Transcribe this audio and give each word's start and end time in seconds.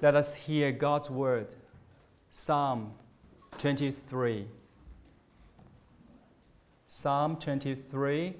Let 0.00 0.14
us 0.14 0.36
hear 0.36 0.70
God's 0.70 1.10
word. 1.10 1.48
Psalm 2.30 2.92
23. 3.58 4.46
Psalm 6.86 7.36
23. 7.36 8.34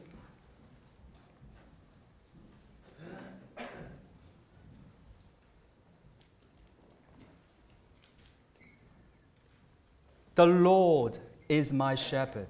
The 10.37 10.47
Lord 10.47 11.19
is 11.49 11.73
my 11.73 11.97
shepherd, 11.97 12.47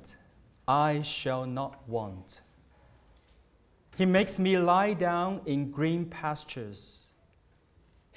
I 0.66 1.00
shall 1.00 1.46
not 1.46 1.88
want. 1.88 2.42
He 3.96 4.04
makes 4.04 4.38
me 4.38 4.58
lie 4.58 4.92
down 4.92 5.40
in 5.46 5.70
green 5.70 6.04
pastures. 6.04 7.07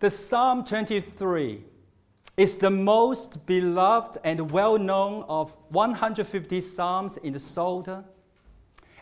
The 0.00 0.10
Psalm 0.10 0.64
23 0.64 1.64
is 2.36 2.56
the 2.58 2.70
most 2.70 3.44
beloved 3.46 4.18
and 4.22 4.52
well 4.52 4.78
known 4.78 5.24
of 5.28 5.56
150 5.70 6.60
Psalms 6.60 7.16
in 7.16 7.32
the 7.32 7.40
Psalter, 7.40 8.04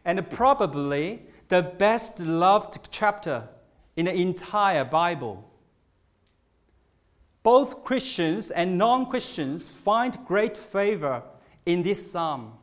and 0.07 0.31
probably 0.31 1.21
the 1.49 1.61
best 1.63 2.21
loved 2.21 2.89
chapter 2.91 3.47
in 3.95 4.07
the 4.07 4.15
entire 4.15 4.87
Bible. 4.87 5.45
Both 7.43 7.85
Christians 7.85 8.51
and 8.51 8.79
non 8.79 9.11
Christians 9.11 9.69
find 9.69 10.17
great 10.25 10.57
favor 10.57 11.23
in 11.67 11.83
this 11.83 12.11
psalm. 12.11 12.55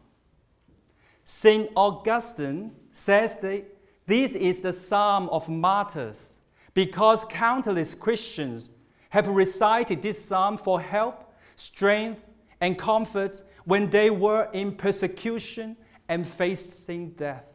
St. 1.23 1.69
Augustine 1.75 2.71
says 2.91 3.37
that 3.41 3.63
this 4.07 4.33
is 4.33 4.61
the 4.61 4.73
psalm 4.73 5.29
of 5.29 5.47
martyrs 5.47 6.32
because 6.73 7.25
countless 7.25 7.93
Christians 7.93 8.69
have 9.09 9.27
recited 9.27 10.01
this 10.01 10.23
psalm 10.23 10.57
for 10.57 10.81
help, 10.81 11.33
strength, 11.55 12.23
and 12.59 12.77
comfort 12.77 13.43
when 13.65 13.89
they 13.89 14.09
were 14.09 14.49
in 14.53 14.75
persecution 14.75 15.77
and 16.09 16.25
facing 16.27 17.11
death. 17.11 17.53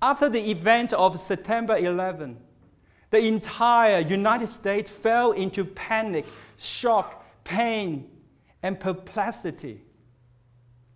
After 0.00 0.28
the 0.28 0.50
event 0.50 0.92
of 0.92 1.18
September 1.18 1.76
11, 1.76 2.36
the 3.10 3.18
entire 3.18 4.00
United 4.00 4.46
States 4.46 4.90
fell 4.90 5.32
into 5.32 5.64
panic, 5.64 6.26
shock, 6.58 7.24
pain, 7.42 8.08
and 8.62 8.78
perplexity. 8.78 9.80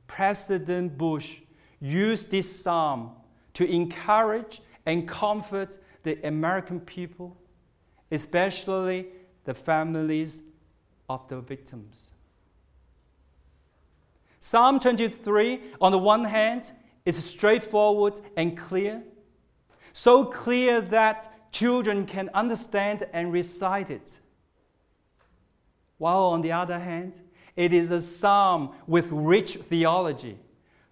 President 0.06 0.98
Bush 0.98 1.40
used 1.80 2.30
this 2.30 2.62
psalm 2.62 3.12
to 3.54 3.68
encourage 3.68 4.60
and 4.84 5.08
comfort 5.08 5.78
the 6.02 6.18
American 6.26 6.80
people, 6.80 7.36
especially 8.10 9.06
the 9.44 9.54
families 9.54 10.42
of 11.08 11.26
the 11.28 11.40
victims. 11.40 12.10
Psalm 14.40 14.80
23, 14.80 15.60
on 15.80 15.92
the 15.92 15.98
one 15.98 16.24
hand, 16.24 16.72
it's 17.04 17.18
straightforward 17.18 18.20
and 18.36 18.56
clear, 18.56 19.02
so 19.92 20.24
clear 20.24 20.80
that 20.80 21.52
children 21.52 22.06
can 22.06 22.30
understand 22.34 23.04
and 23.12 23.32
recite 23.32 23.90
it. 23.90 24.18
While 25.98 26.24
on 26.24 26.40
the 26.40 26.52
other 26.52 26.78
hand, 26.78 27.20
it 27.54 27.72
is 27.72 27.90
a 27.90 28.00
psalm 28.00 28.74
with 28.86 29.08
rich 29.10 29.54
theology, 29.54 30.38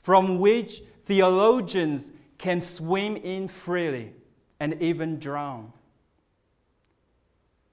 from 0.02 0.38
which 0.38 0.82
theologians 1.04 2.12
can 2.38 2.60
swim 2.60 3.16
in 3.16 3.48
freely 3.48 4.12
and 4.60 4.80
even 4.80 5.18
drown. 5.18 5.72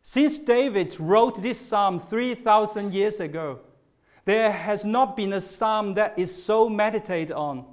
Since 0.02 0.40
David 0.40 0.96
wrote 1.00 1.42
this 1.42 1.60
psalm 1.60 2.00
3,000 2.00 2.94
years 2.94 3.20
ago, 3.20 3.60
there 4.26 4.52
has 4.52 4.84
not 4.84 5.16
been 5.16 5.34
a 5.34 5.42
psalm 5.42 5.94
that 5.94 6.18
is 6.18 6.44
so 6.44 6.70
meditated 6.70 7.32
on 7.32 7.66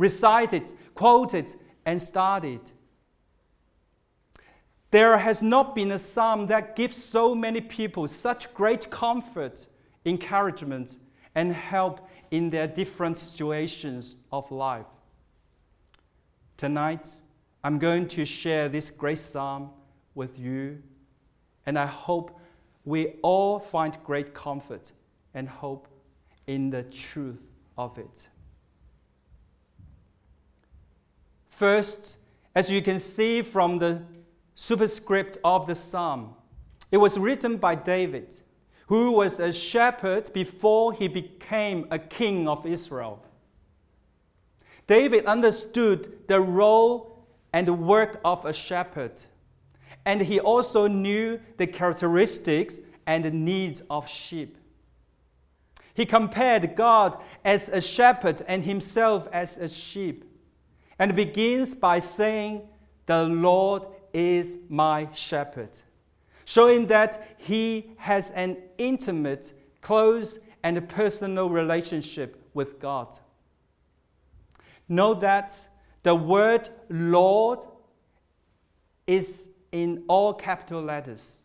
recited, 0.00 0.72
quoted, 0.94 1.54
and 1.84 2.00
studied. 2.00 2.62
There 4.90 5.18
has 5.18 5.42
not 5.42 5.74
been 5.74 5.92
a 5.92 5.98
psalm 5.98 6.46
that 6.46 6.74
gives 6.74 6.96
so 6.96 7.34
many 7.34 7.60
people 7.60 8.08
such 8.08 8.52
great 8.54 8.90
comfort, 8.90 9.66
encouragement, 10.06 10.96
and 11.34 11.52
help 11.52 12.08
in 12.30 12.48
their 12.48 12.66
different 12.66 13.18
situations 13.18 14.16
of 14.32 14.50
life. 14.50 14.86
Tonight, 16.56 17.06
I'm 17.62 17.78
going 17.78 18.08
to 18.08 18.24
share 18.24 18.68
this 18.68 18.90
great 18.90 19.18
psalm 19.18 19.70
with 20.14 20.38
you, 20.38 20.82
and 21.66 21.78
I 21.78 21.86
hope 21.86 22.40
we 22.84 23.14
all 23.22 23.58
find 23.58 23.96
great 24.04 24.32
comfort 24.32 24.92
and 25.34 25.48
hope 25.48 25.86
in 26.46 26.70
the 26.70 26.82
truth 26.84 27.42
of 27.76 27.98
it. 27.98 28.28
First, 31.48 32.16
as 32.54 32.70
you 32.70 32.80
can 32.80 32.98
see 32.98 33.42
from 33.42 33.78
the 33.78 34.02
superscript 34.54 35.38
of 35.44 35.66
the 35.66 35.74
psalm, 35.74 36.34
it 36.90 36.96
was 36.96 37.18
written 37.18 37.58
by 37.58 37.74
David, 37.74 38.40
who 38.86 39.12
was 39.12 39.38
a 39.38 39.52
shepherd 39.52 40.32
before 40.32 40.92
he 40.92 41.06
became 41.06 41.86
a 41.90 41.98
king 41.98 42.48
of 42.48 42.66
Israel. 42.66 43.24
David 44.86 45.26
understood 45.26 46.26
the 46.26 46.40
role 46.40 47.09
and 47.52 47.66
the 47.66 47.74
work 47.74 48.20
of 48.24 48.44
a 48.44 48.52
shepherd, 48.52 49.12
and 50.04 50.20
he 50.20 50.40
also 50.40 50.86
knew 50.86 51.40
the 51.56 51.66
characteristics 51.66 52.80
and 53.06 53.24
the 53.24 53.30
needs 53.30 53.82
of 53.90 54.08
sheep. 54.08 54.56
He 55.94 56.06
compared 56.06 56.76
God 56.76 57.20
as 57.44 57.68
a 57.68 57.80
shepherd 57.80 58.42
and 58.46 58.64
himself 58.64 59.28
as 59.32 59.56
a 59.58 59.68
sheep 59.68 60.24
and 60.98 61.16
begins 61.16 61.74
by 61.74 61.98
saying, 61.98 62.62
The 63.06 63.24
Lord 63.24 63.82
is 64.12 64.58
my 64.68 65.08
shepherd, 65.12 65.70
showing 66.44 66.86
that 66.86 67.36
he 67.38 67.92
has 67.96 68.30
an 68.30 68.56
intimate, 68.78 69.52
close, 69.80 70.38
and 70.62 70.88
personal 70.88 71.50
relationship 71.50 72.40
with 72.54 72.80
God. 72.80 73.18
Know 74.88 75.14
that 75.14 75.52
the 76.02 76.14
word 76.14 76.70
Lord 76.88 77.60
is 79.06 79.50
in 79.72 80.04
all 80.08 80.34
capital 80.34 80.82
letters, 80.82 81.40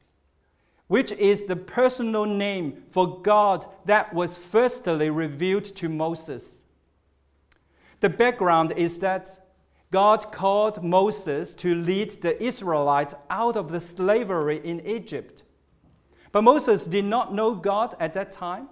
which 0.87 1.11
is 1.13 1.45
the 1.45 1.55
personal 1.55 2.25
name 2.25 2.83
for 2.91 3.21
God 3.21 3.65
that 3.85 4.13
was 4.13 4.37
firstly 4.37 5.09
revealed 5.09 5.65
to 5.65 5.89
Moses. 5.89 6.65
The 7.99 8.09
background 8.09 8.73
is 8.75 8.99
that 8.99 9.39
God 9.91 10.31
called 10.31 10.83
Moses 10.83 11.53
to 11.55 11.73
lead 11.73 12.11
the 12.21 12.41
Israelites 12.43 13.15
out 13.29 13.55
of 13.55 13.71
the 13.71 13.79
slavery 13.79 14.59
in 14.63 14.85
Egypt. 14.85 15.43
But 16.31 16.43
Moses 16.43 16.85
did 16.85 17.05
not 17.05 17.33
know 17.33 17.55
God 17.55 17.95
at 17.99 18.13
that 18.13 18.31
time. 18.31 18.67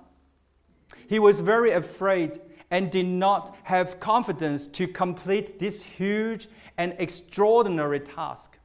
He 1.07 1.19
was 1.19 1.39
very 1.39 1.71
afraid 1.71 2.41
and 2.74 2.90
did 2.90 3.06
not 3.06 3.56
have 3.62 4.00
confidence 4.00 4.66
to 4.66 4.88
complete 4.88 5.60
this 5.60 5.84
huge 5.84 6.48
and 6.75 6.96
extraordinary 6.98 8.00
task. 8.00 8.58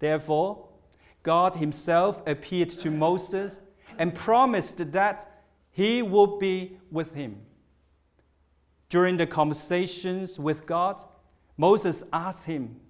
Therefore, 0.00 0.66
God 1.22 1.54
Himself 1.54 2.26
appeared 2.26 2.70
to 2.70 2.90
Moses 2.90 3.62
and 4.00 4.12
promised 4.12 4.90
that 4.90 5.44
He 5.70 6.02
would 6.02 6.40
be 6.40 6.76
with 6.90 7.14
him. 7.14 7.40
During 8.88 9.16
the 9.16 9.28
conversations 9.28 10.36
with 10.36 10.66
God, 10.66 11.00
Moses 11.56 12.02
asked 12.12 12.46
him, 12.46 12.80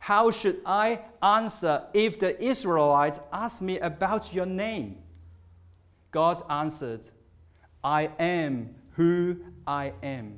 How 0.00 0.30
should 0.30 0.62
I 0.64 1.00
answer 1.22 1.84
if 1.92 2.18
the 2.18 2.42
Israelites 2.42 3.20
ask 3.30 3.60
me 3.60 3.78
about 3.80 4.32
your 4.32 4.46
name? 4.46 4.96
God 6.10 6.42
answered, 6.48 7.02
I 7.84 8.10
am 8.18 8.74
who 8.98 9.36
I 9.68 9.92
am. 10.02 10.34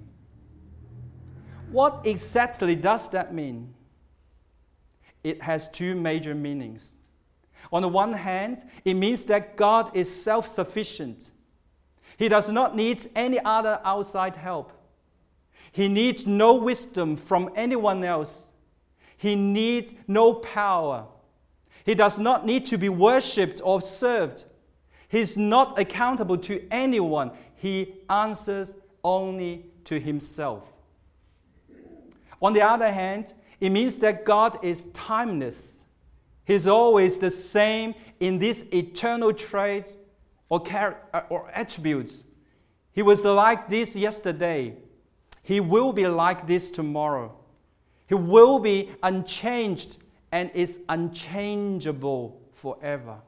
What 1.71 2.01
exactly 2.05 2.75
does 2.75 3.09
that 3.11 3.33
mean? 3.33 3.73
It 5.23 5.41
has 5.43 5.69
two 5.69 5.95
major 5.95 6.35
meanings. 6.35 6.97
On 7.73 7.83
the 7.83 7.89
one 7.89 8.13
hand, 8.13 8.65
it 8.85 8.95
means 8.95 9.27
that 9.27 9.57
God 9.57 9.95
is 9.95 10.23
self 10.23 10.49
sufficient. 10.49 11.31
He 12.17 12.29
does 12.29 12.51
not 12.51 12.75
need 12.75 13.07
any 13.15 13.39
other 13.39 13.81
outside 13.85 14.35
help. 14.35 14.73
He 15.71 15.87
needs 15.87 16.27
no 16.27 16.55
wisdom 16.57 17.15
from 17.15 17.51
anyone 17.55 18.03
else. 18.03 18.51
He 19.17 19.37
needs 19.37 19.95
no 20.09 20.35
power. 20.35 21.07
He 21.85 21.95
does 21.95 22.19
not 22.19 22.45
need 22.45 22.67
to 22.67 22.77
be 22.77 22.89
worshipped 22.89 23.61
or 23.63 23.81
served. 23.81 24.45
He's 25.09 25.37
not 25.37 25.79
accountable 25.79 26.39
to 26.39 26.67
anyone. 26.73 27.31
He 27.55 27.95
answers 28.09 28.75
only 29.03 29.67
to 29.85 29.99
himself. 29.99 30.73
On 32.43 32.53
the 32.53 32.63
other 32.63 32.91
hand, 32.91 33.35
it 33.61 33.71
means 33.71 33.99
that 33.99 34.25
God 34.25 34.65
is 34.65 34.85
timeless. 34.95 35.85
He's 36.45 36.67
always 36.67 37.19
the 37.19 37.31
same 37.31 37.95
in 38.19 38.39
these 38.39 38.65
eternal 38.73 39.33
traits 39.33 39.97
or, 40.49 40.65
char- 40.65 41.03
uh, 41.13 41.23
or 41.29 41.51
attributes. 41.55 42.25
He 42.93 43.03
was 43.03 43.23
like 43.25 43.69
this 43.69 43.95
yesterday. 43.95 44.75
He 45.43 45.61
will 45.61 45.93
be 45.93 46.07
like 46.07 46.47
this 46.47 46.71
tomorrow. 46.71 47.37
He 48.09 48.15
will 48.15 48.59
be 48.59 48.91
unchanged 49.03 49.99
and 50.33 50.51
is 50.55 50.81
unchangeable 50.89 52.41
forever. 52.53 53.19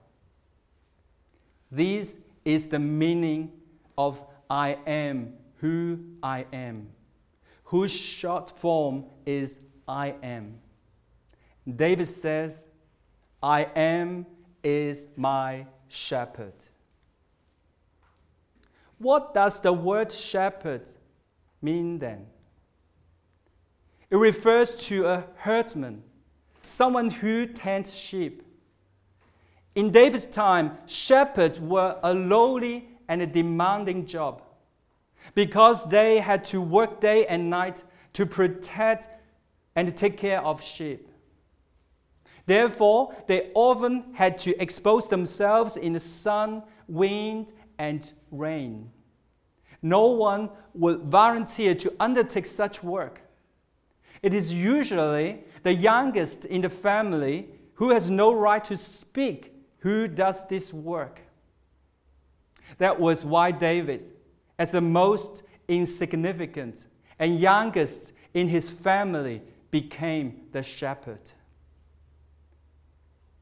This 1.71 2.19
is 2.45 2.67
the 2.67 2.79
meaning 2.79 3.53
of 3.97 4.23
I 4.51 4.79
am 4.87 5.35
who 5.63 5.97
I 6.25 6.45
am, 6.53 6.89
whose 7.65 7.93
short 7.93 8.51
form 8.51 9.05
is 9.25 9.61
I 9.87 10.17
am. 10.21 10.59
David 11.77 12.09
says, 12.09 12.67
I 13.41 13.69
am 13.77 14.27
is 14.65 15.07
my 15.17 15.67
shepherd. 15.87 16.55
What 18.99 19.35
does 19.35 19.61
the 19.61 19.73
word 19.73 20.11
shepherd 20.11 20.91
mean 21.61 22.01
then? 22.01 22.27
It 24.11 24.17
refers 24.17 24.75
to 24.89 25.07
a 25.07 25.27
herdsman, 25.37 26.03
someone 26.67 27.09
who 27.09 27.47
tends 27.47 27.95
sheep. 27.95 28.43
In 29.77 29.93
David's 29.93 30.27
time, 30.27 30.77
shepherds 30.87 31.61
were 31.61 31.99
a 32.03 32.13
lowly 32.13 32.89
and 33.09 33.23
a 33.23 33.27
demanding 33.27 34.07
job 34.07 34.43
because 35.35 35.89
they 35.89 36.19
had 36.19 36.45
to 36.47 36.61
work 36.61 37.01
day 37.01 37.27
and 37.27 37.51
night 37.51 37.83
to 38.13 38.27
protect 38.27 39.09
and 39.75 39.97
take 39.97 40.19
care 40.19 40.41
of 40.43 40.63
sheep. 40.63 41.09
Therefore, 42.47 43.15
they 43.29 43.51
often 43.55 44.05
had 44.15 44.37
to 44.39 44.61
expose 44.61 45.09
themselves 45.09 45.77
in 45.77 45.93
the 45.93 46.01
sun, 46.01 46.63
wind, 46.89 47.53
and 47.79 48.13
rain. 48.31 48.91
No 49.81 50.07
one 50.07 50.51
would 50.75 51.03
volunteer 51.03 51.75
to 51.77 51.95
undertake 51.99 52.47
such 52.47 52.83
work. 52.83 53.21
It 54.23 54.35
is 54.35 54.53
usually 54.53 55.45
the 55.63 55.75
youngest 55.75 56.45
in 56.45 56.61
the 56.63 56.69
family 56.69 57.49
who 57.75 57.91
has 57.91 58.09
no 58.11 58.33
right 58.33 58.63
to 58.65 58.77
speak 58.77 59.53
who 59.79 60.07
does 60.07 60.47
this 60.47 60.73
work. 60.73 61.21
That 62.79 63.01
was 63.01 63.25
why 63.25 63.51
David, 63.51 64.13
as 64.59 64.73
the 64.73 64.81
most 64.81 65.43
insignificant 65.69 66.87
and 67.19 67.39
youngest 67.39 68.13
in 68.35 68.49
his 68.49 68.71
family, 68.71 69.43
became 69.71 70.43
the 70.53 70.63
shepherd. 70.63 71.33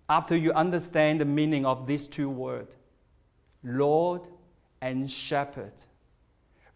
After 0.08 0.36
you 0.36 0.52
understand 0.52 1.20
the 1.20 1.24
meaning 1.24 1.66
of 1.66 1.86
these 1.86 2.06
two 2.06 2.28
words, 2.28 2.76
Lord 3.62 4.22
and 4.80 5.10
shepherd, 5.10 5.72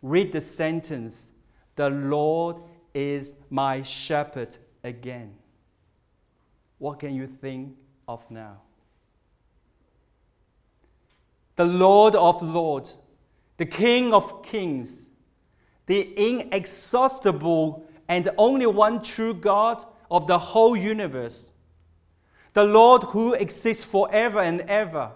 read 0.02 0.32
the 0.32 0.40
sentence, 0.40 1.32
The 1.76 1.90
Lord 1.90 2.56
is 2.92 3.34
my 3.50 3.82
shepherd 3.82 4.56
again. 4.82 5.34
What 6.78 7.00
can 7.00 7.14
you 7.14 7.26
think 7.26 7.76
of 8.06 8.28
now? 8.30 8.58
The 11.56 11.64
Lord 11.64 12.14
of 12.14 12.42
Lords, 12.42 12.94
the 13.56 13.66
King 13.66 14.12
of 14.12 14.42
Kings, 14.42 15.10
the 15.86 16.12
inexhaustible 16.16 17.86
and 18.08 18.30
only 18.36 18.66
one 18.66 19.02
true 19.02 19.34
God 19.34 19.84
of 20.10 20.26
the 20.26 20.38
whole 20.38 20.76
universe, 20.76 21.52
the 22.52 22.64
Lord 22.64 23.02
who 23.04 23.34
exists 23.34 23.84
forever 23.84 24.40
and 24.40 24.60
ever, 24.62 25.12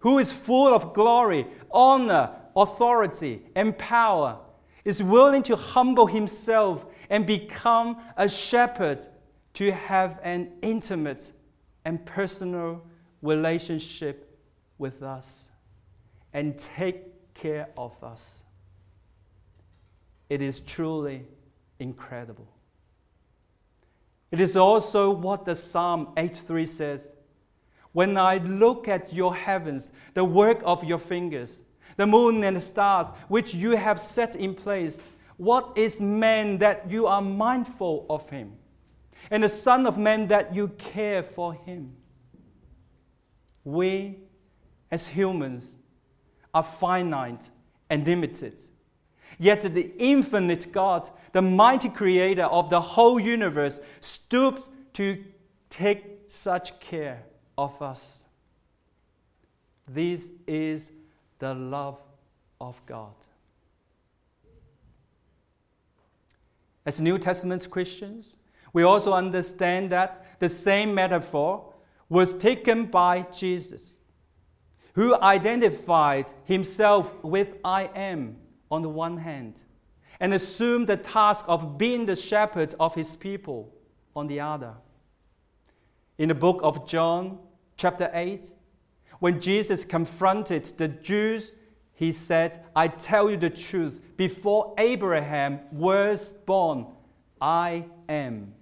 who 0.00 0.18
is 0.18 0.32
full 0.32 0.74
of 0.74 0.92
glory, 0.92 1.46
honor, 1.70 2.30
authority, 2.56 3.42
and 3.54 3.76
power, 3.76 4.38
is 4.84 5.02
willing 5.02 5.42
to 5.44 5.56
humble 5.56 6.06
himself 6.06 6.86
and 7.10 7.26
become 7.26 7.98
a 8.16 8.28
shepherd 8.28 9.06
to 9.54 9.72
have 9.72 10.18
an 10.22 10.52
intimate 10.62 11.32
and 11.84 12.04
personal 12.06 12.82
relationship 13.22 14.38
with 14.78 15.02
us 15.02 15.50
and 16.32 16.58
take 16.58 17.17
care 17.40 17.68
of 17.76 17.92
us. 18.02 18.42
It 20.28 20.42
is 20.42 20.60
truly 20.60 21.24
incredible. 21.78 22.48
It 24.30 24.40
is 24.40 24.56
also 24.56 25.10
what 25.10 25.44
the 25.44 25.54
Psalm 25.54 26.12
83 26.16 26.66
says. 26.66 27.14
When 27.92 28.18
I 28.18 28.38
look 28.38 28.86
at 28.86 29.12
your 29.12 29.34
heavens, 29.34 29.90
the 30.14 30.24
work 30.24 30.60
of 30.64 30.84
your 30.84 30.98
fingers, 30.98 31.62
the 31.96 32.06
moon 32.06 32.44
and 32.44 32.56
the 32.56 32.60
stars 32.60 33.08
which 33.28 33.54
you 33.54 33.70
have 33.70 33.98
set 33.98 34.36
in 34.36 34.54
place, 34.54 35.02
what 35.38 35.72
is 35.76 36.00
man 36.00 36.58
that 36.58 36.90
you 36.90 37.06
are 37.06 37.22
mindful 37.22 38.04
of 38.10 38.28
him? 38.28 38.52
And 39.30 39.42
the 39.42 39.48
Son 39.48 39.86
of 39.86 39.98
Man 39.98 40.28
that 40.28 40.54
you 40.54 40.68
care 40.68 41.22
for 41.22 41.54
him? 41.54 41.96
We, 43.64 44.18
as 44.90 45.06
humans, 45.06 45.76
are 46.54 46.62
finite 46.62 47.48
and 47.90 48.06
limited. 48.06 48.60
Yet 49.38 49.62
the 49.62 49.92
infinite 49.98 50.72
God, 50.72 51.08
the 51.32 51.42
mighty 51.42 51.88
creator 51.88 52.44
of 52.44 52.70
the 52.70 52.80
whole 52.80 53.20
universe, 53.20 53.80
stoops 54.00 54.68
to 54.94 55.24
take 55.70 56.22
such 56.26 56.78
care 56.80 57.22
of 57.56 57.80
us. 57.80 58.24
This 59.86 60.32
is 60.46 60.90
the 61.38 61.54
love 61.54 62.00
of 62.60 62.84
God. 62.84 63.14
As 66.84 67.00
New 67.00 67.18
Testament 67.18 67.68
Christians, 67.70 68.36
we 68.72 68.82
also 68.82 69.12
understand 69.12 69.90
that 69.90 70.40
the 70.40 70.48
same 70.48 70.94
metaphor 70.94 71.74
was 72.08 72.34
taken 72.34 72.86
by 72.86 73.22
Jesus, 73.32 73.92
who 74.98 75.14
identified 75.22 76.26
himself 76.42 77.22
with 77.22 77.54
I 77.64 77.84
am 77.94 78.36
on 78.68 78.82
the 78.82 78.88
one 78.88 79.18
hand, 79.18 79.62
and 80.18 80.34
assumed 80.34 80.88
the 80.88 80.96
task 80.96 81.44
of 81.46 81.78
being 81.78 82.04
the 82.04 82.16
shepherd 82.16 82.74
of 82.80 82.96
his 82.96 83.14
people 83.14 83.72
on 84.16 84.26
the 84.26 84.40
other. 84.40 84.74
In 86.18 86.30
the 86.30 86.34
book 86.34 86.58
of 86.64 86.84
John, 86.84 87.38
chapter 87.76 88.10
8, 88.12 88.50
when 89.20 89.40
Jesus 89.40 89.84
confronted 89.84 90.64
the 90.64 90.88
Jews 90.88 91.52
he 91.94 92.10
said, 92.10 92.64
I 92.74 92.88
tell 92.88 93.30
you 93.30 93.36
the 93.36 93.50
truth, 93.50 94.02
before 94.16 94.74
Abraham 94.78 95.60
was 95.70 96.32
born, 96.32 96.86
I 97.40 97.84
am. 98.08 98.52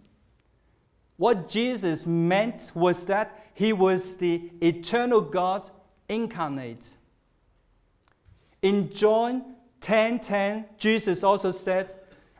What 1.16 1.48
Jesus 1.48 2.06
meant 2.06 2.72
was 2.74 3.06
that 3.06 3.42
he 3.54 3.72
was 3.72 4.16
the 4.16 4.50
eternal 4.60 5.22
God 5.22 5.70
incarnate. 6.08 6.90
In 8.62 8.90
John 8.92 9.54
10 9.80 10.20
10, 10.20 10.64
Jesus 10.78 11.22
also 11.22 11.50
said, 11.50 11.92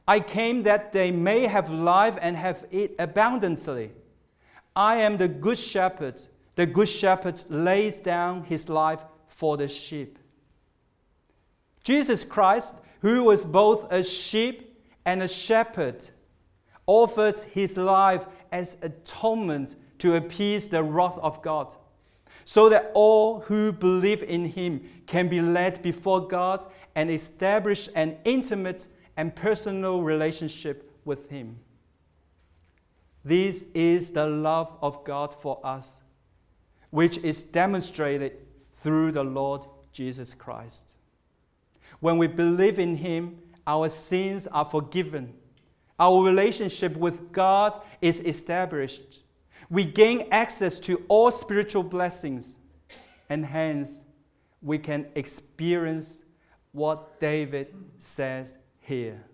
I 0.08 0.20
came 0.20 0.62
that 0.64 0.92
they 0.92 1.10
may 1.10 1.46
have 1.46 1.68
life 1.70 2.16
and 2.20 2.36
have 2.36 2.64
it 2.70 2.94
abundantly. 2.98 3.90
I 4.74 4.96
am 4.96 5.16
the 5.16 5.28
good 5.28 5.58
shepherd. 5.58 6.20
The 6.54 6.66
good 6.66 6.88
shepherd 6.88 7.40
lays 7.50 8.00
down 8.00 8.44
his 8.44 8.68
life 8.68 9.04
for 9.26 9.56
the 9.56 9.68
sheep. 9.68 10.18
Jesus 11.82 12.24
Christ, 12.24 12.74
who 13.00 13.24
was 13.24 13.44
both 13.44 13.92
a 13.92 14.02
sheep 14.02 14.80
and 15.04 15.22
a 15.22 15.28
shepherd, 15.28 16.08
offered 16.86 17.38
his 17.38 17.76
life 17.76 18.26
as 18.52 18.76
atonement 18.82 19.76
to 19.98 20.16
appease 20.16 20.68
the 20.68 20.82
wrath 20.82 21.18
of 21.18 21.42
God, 21.42 21.74
so 22.48 22.68
that 22.68 22.92
all 22.94 23.40
who 23.40 23.72
believe 23.72 24.22
in 24.22 24.44
him 24.44 24.80
can 25.04 25.28
be 25.28 25.40
led 25.40 25.82
before 25.82 26.28
God 26.28 26.64
and 26.94 27.10
establish 27.10 27.88
an 27.96 28.16
intimate 28.24 28.86
and 29.16 29.34
personal 29.34 30.00
relationship 30.02 30.88
with 31.04 31.28
him. 31.28 31.58
This 33.24 33.66
is 33.74 34.12
the 34.12 34.28
love 34.28 34.72
of 34.80 35.02
God 35.02 35.34
for 35.34 35.60
us, 35.64 36.00
which 36.90 37.18
is 37.18 37.42
demonstrated 37.42 38.38
through 38.76 39.10
the 39.10 39.24
Lord 39.24 39.62
Jesus 39.90 40.32
Christ. 40.32 40.94
When 41.98 42.16
we 42.16 42.28
believe 42.28 42.78
in 42.78 42.94
him, 42.94 43.38
our 43.66 43.88
sins 43.88 44.46
are 44.46 44.64
forgiven. 44.64 45.34
Our 45.98 46.22
relationship 46.22 46.96
with 46.96 47.32
God 47.32 47.80
is 48.00 48.20
established. 48.20 49.24
We 49.68 49.84
gain 49.84 50.28
access 50.30 50.78
to 50.80 51.02
all 51.08 51.30
spiritual 51.30 51.82
blessings, 51.82 52.58
and 53.28 53.44
hence 53.44 54.04
we 54.62 54.78
can 54.78 55.06
experience 55.14 56.22
what 56.72 57.18
David 57.20 57.74
says 57.98 58.58
here 58.80 59.24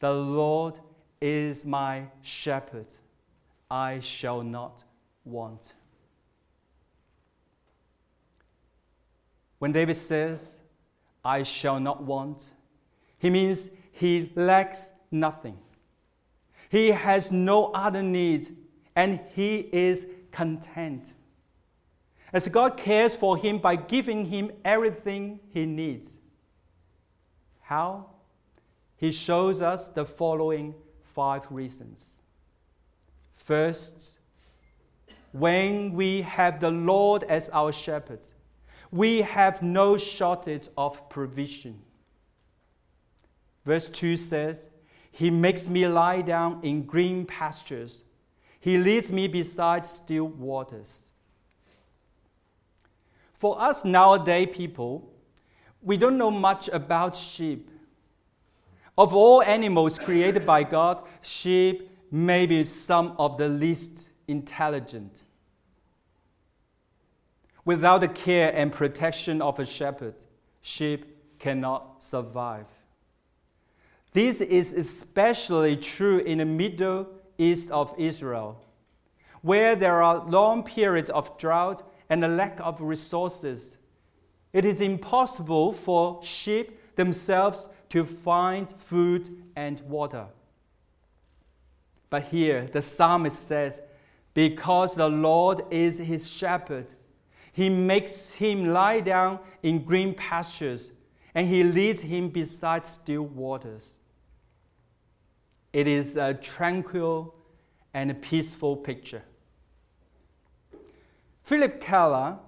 The 0.00 0.12
Lord 0.12 0.78
is 1.20 1.64
my 1.64 2.06
shepherd, 2.22 2.86
I 3.70 4.00
shall 4.00 4.42
not 4.42 4.82
want. 5.24 5.74
When 9.58 9.72
David 9.72 9.96
says, 9.96 10.60
I 11.24 11.42
shall 11.42 11.80
not 11.80 12.02
want, 12.02 12.50
he 13.18 13.30
means 13.30 13.70
he 13.92 14.30
lacks 14.34 14.90
nothing. 15.10 15.56
He 16.68 16.88
has 16.90 17.32
no 17.32 17.72
other 17.72 18.02
need, 18.02 18.54
and 18.96 19.20
he 19.34 19.68
is 19.72 20.06
content. 20.30 21.12
As 22.32 22.48
God 22.48 22.76
cares 22.76 23.14
for 23.14 23.36
him 23.36 23.58
by 23.58 23.76
giving 23.76 24.26
him 24.26 24.50
everything 24.64 25.40
he 25.50 25.66
needs. 25.66 26.18
How? 27.62 28.06
He 28.96 29.12
shows 29.12 29.62
us 29.62 29.88
the 29.88 30.04
following 30.04 30.74
five 31.02 31.46
reasons. 31.50 32.20
First, 33.30 34.18
when 35.32 35.92
we 35.92 36.22
have 36.22 36.60
the 36.60 36.70
Lord 36.70 37.24
as 37.24 37.48
our 37.50 37.72
shepherd, 37.72 38.20
we 38.90 39.22
have 39.22 39.62
no 39.62 39.96
shortage 39.96 40.68
of 40.76 41.08
provision. 41.08 41.82
Verse 43.64 43.88
2 43.88 44.16
says, 44.16 44.70
He 45.10 45.30
makes 45.30 45.68
me 45.68 45.88
lie 45.88 46.22
down 46.22 46.60
in 46.62 46.82
green 46.82 47.26
pastures, 47.26 48.04
He 48.64 48.78
leads 48.78 49.12
me 49.12 49.28
beside 49.28 49.84
still 49.84 50.24
waters. 50.24 51.10
For 53.34 53.60
us 53.60 53.84
nowadays 53.84 54.48
people, 54.54 55.12
we 55.82 55.98
don't 55.98 56.16
know 56.16 56.30
much 56.30 56.68
about 56.68 57.14
sheep. 57.14 57.70
Of 58.96 59.12
all 59.12 59.42
animals 59.42 59.98
created 59.98 60.46
by 60.46 60.62
God, 60.62 61.02
sheep 61.20 61.90
may 62.10 62.46
be 62.46 62.64
some 62.64 63.14
of 63.18 63.36
the 63.36 63.50
least 63.50 64.08
intelligent. 64.28 65.24
Without 67.66 68.00
the 68.00 68.08
care 68.08 68.50
and 68.56 68.72
protection 68.72 69.42
of 69.42 69.58
a 69.58 69.66
shepherd, 69.66 70.14
sheep 70.62 71.04
cannot 71.38 72.02
survive. 72.02 72.64
This 74.14 74.40
is 74.40 74.72
especially 74.72 75.76
true 75.76 76.20
in 76.20 76.38
the 76.38 76.46
Middle 76.46 77.08
East 77.38 77.70
of 77.70 77.94
Israel, 77.98 78.64
where 79.42 79.76
there 79.76 80.02
are 80.02 80.24
long 80.26 80.62
periods 80.62 81.10
of 81.10 81.36
drought 81.38 81.82
and 82.08 82.24
a 82.24 82.28
lack 82.28 82.60
of 82.60 82.80
resources. 82.80 83.76
It 84.52 84.64
is 84.64 84.80
impossible 84.80 85.72
for 85.72 86.22
sheep 86.22 86.96
themselves 86.96 87.68
to 87.90 88.04
find 88.04 88.70
food 88.70 89.30
and 89.56 89.80
water. 89.82 90.26
But 92.10 92.24
here, 92.24 92.68
the 92.72 92.82
psalmist 92.82 93.46
says, 93.48 93.82
Because 94.34 94.94
the 94.94 95.08
Lord 95.08 95.62
is 95.70 95.98
his 95.98 96.30
shepherd, 96.30 96.94
he 97.52 97.68
makes 97.68 98.34
him 98.34 98.72
lie 98.72 99.00
down 99.00 99.38
in 99.62 99.84
green 99.84 100.14
pastures, 100.14 100.92
and 101.34 101.48
he 101.48 101.62
leads 101.62 102.02
him 102.02 102.28
beside 102.28 102.84
still 102.84 103.22
waters. 103.22 103.96
It 105.74 105.88
is 105.88 106.16
a 106.16 106.34
tranquil 106.34 107.34
and 107.92 108.08
a 108.08 108.14
peaceful 108.14 108.76
picture. 108.76 109.24
Phillip 111.42 111.80
Keller, 111.80 112.38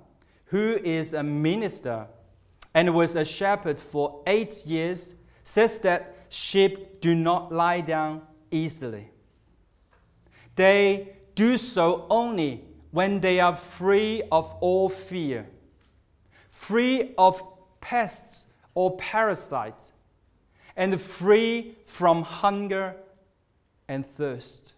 who 0.45 0.79
is 0.85 1.13
a 1.13 1.25
minister 1.25 2.07
and 2.73 2.95
was 2.95 3.17
a 3.17 3.25
shepherd 3.25 3.81
for 3.81 4.23
eight 4.29 4.65
years, 4.65 5.17
says 5.43 5.81
that 5.81 6.15
sheep 6.29 7.01
do 7.01 7.17
not 7.17 7.51
lie 7.51 7.81
down 7.81 8.23
easily. 8.53 9.11
They 10.55 11.17
do 11.35 11.59
so 11.59 12.07
only 12.09 12.65
when 12.93 13.19
they 13.19 13.41
are 13.41 13.57
free 13.57 14.23
of 14.31 14.55
all 14.61 14.89
fear, 14.89 15.49
free 16.51 17.13
of 17.19 17.43
pests 17.81 18.47
or 18.73 18.97
parasites, 18.97 19.91
and 20.77 21.01
free 21.01 21.77
from 21.87 22.23
hunger 22.23 22.95
and 23.89 24.07
thirst. 24.07 24.75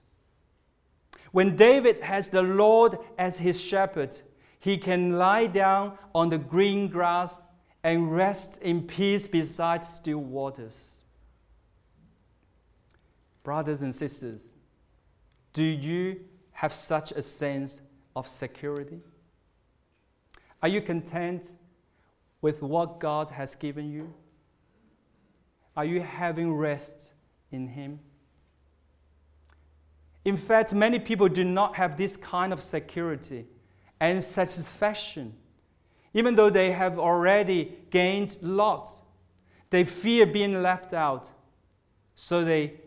When 1.33 1.57
David 1.57 2.00
has 2.03 2.29
the 2.29 2.43
Lord 2.43 2.99
as 3.19 3.38
his 3.38 3.61
shepherd, 3.61 4.19
he 4.59 4.79
can 4.79 5.19
lie 5.19 5.47
down 5.47 5.99
on 6.15 6.31
the 6.31 6.38
green 6.38 6.88
grass 6.88 7.43
and 7.83 8.15
rest 8.15 8.61
in 8.62 8.83
peace 8.83 9.29
beside 9.29 9.85
still 9.85 10.19
waters. 10.19 10.97
Brothers 13.43 13.83
and 13.83 13.95
sisters, 13.95 14.47
do 15.53 15.62
you 15.62 16.21
have 16.53 16.75
such 16.75 17.12
a 17.12 17.23
sense 17.23 17.81
of 18.17 18.27
security? 18.27 19.00
Are 20.62 20.69
you 20.69 20.81
content 20.81 21.55
with 22.41 22.62
what 22.62 23.00
God 23.00 23.31
has 23.31 23.55
given 23.55 23.91
you? 23.91 24.12
Are 25.77 25.85
you 25.85 26.00
having 26.00 26.53
rest 26.53 27.12
in 27.53 27.69
Him? 27.69 28.00
In 30.29 30.37
fact, 30.37 30.75
many 30.75 30.99
people 30.99 31.29
do 31.29 31.45
not 31.45 31.77
have 31.77 31.97
this 31.97 32.17
kind 32.17 32.53
of 32.53 32.61
security 32.61 33.47
and 33.99 34.23
satisfaction 34.23 35.35
even 36.15 36.35
though 36.35 36.51
they 36.51 36.73
have 36.73 36.99
already 36.99 37.77
gained 37.91 38.37
lots, 38.41 39.03
they 39.71 39.85
fear 39.85 40.27
being 40.27 40.63
left 40.63 40.93
out. 40.93 41.29
So 42.15 42.43
they 42.43 42.81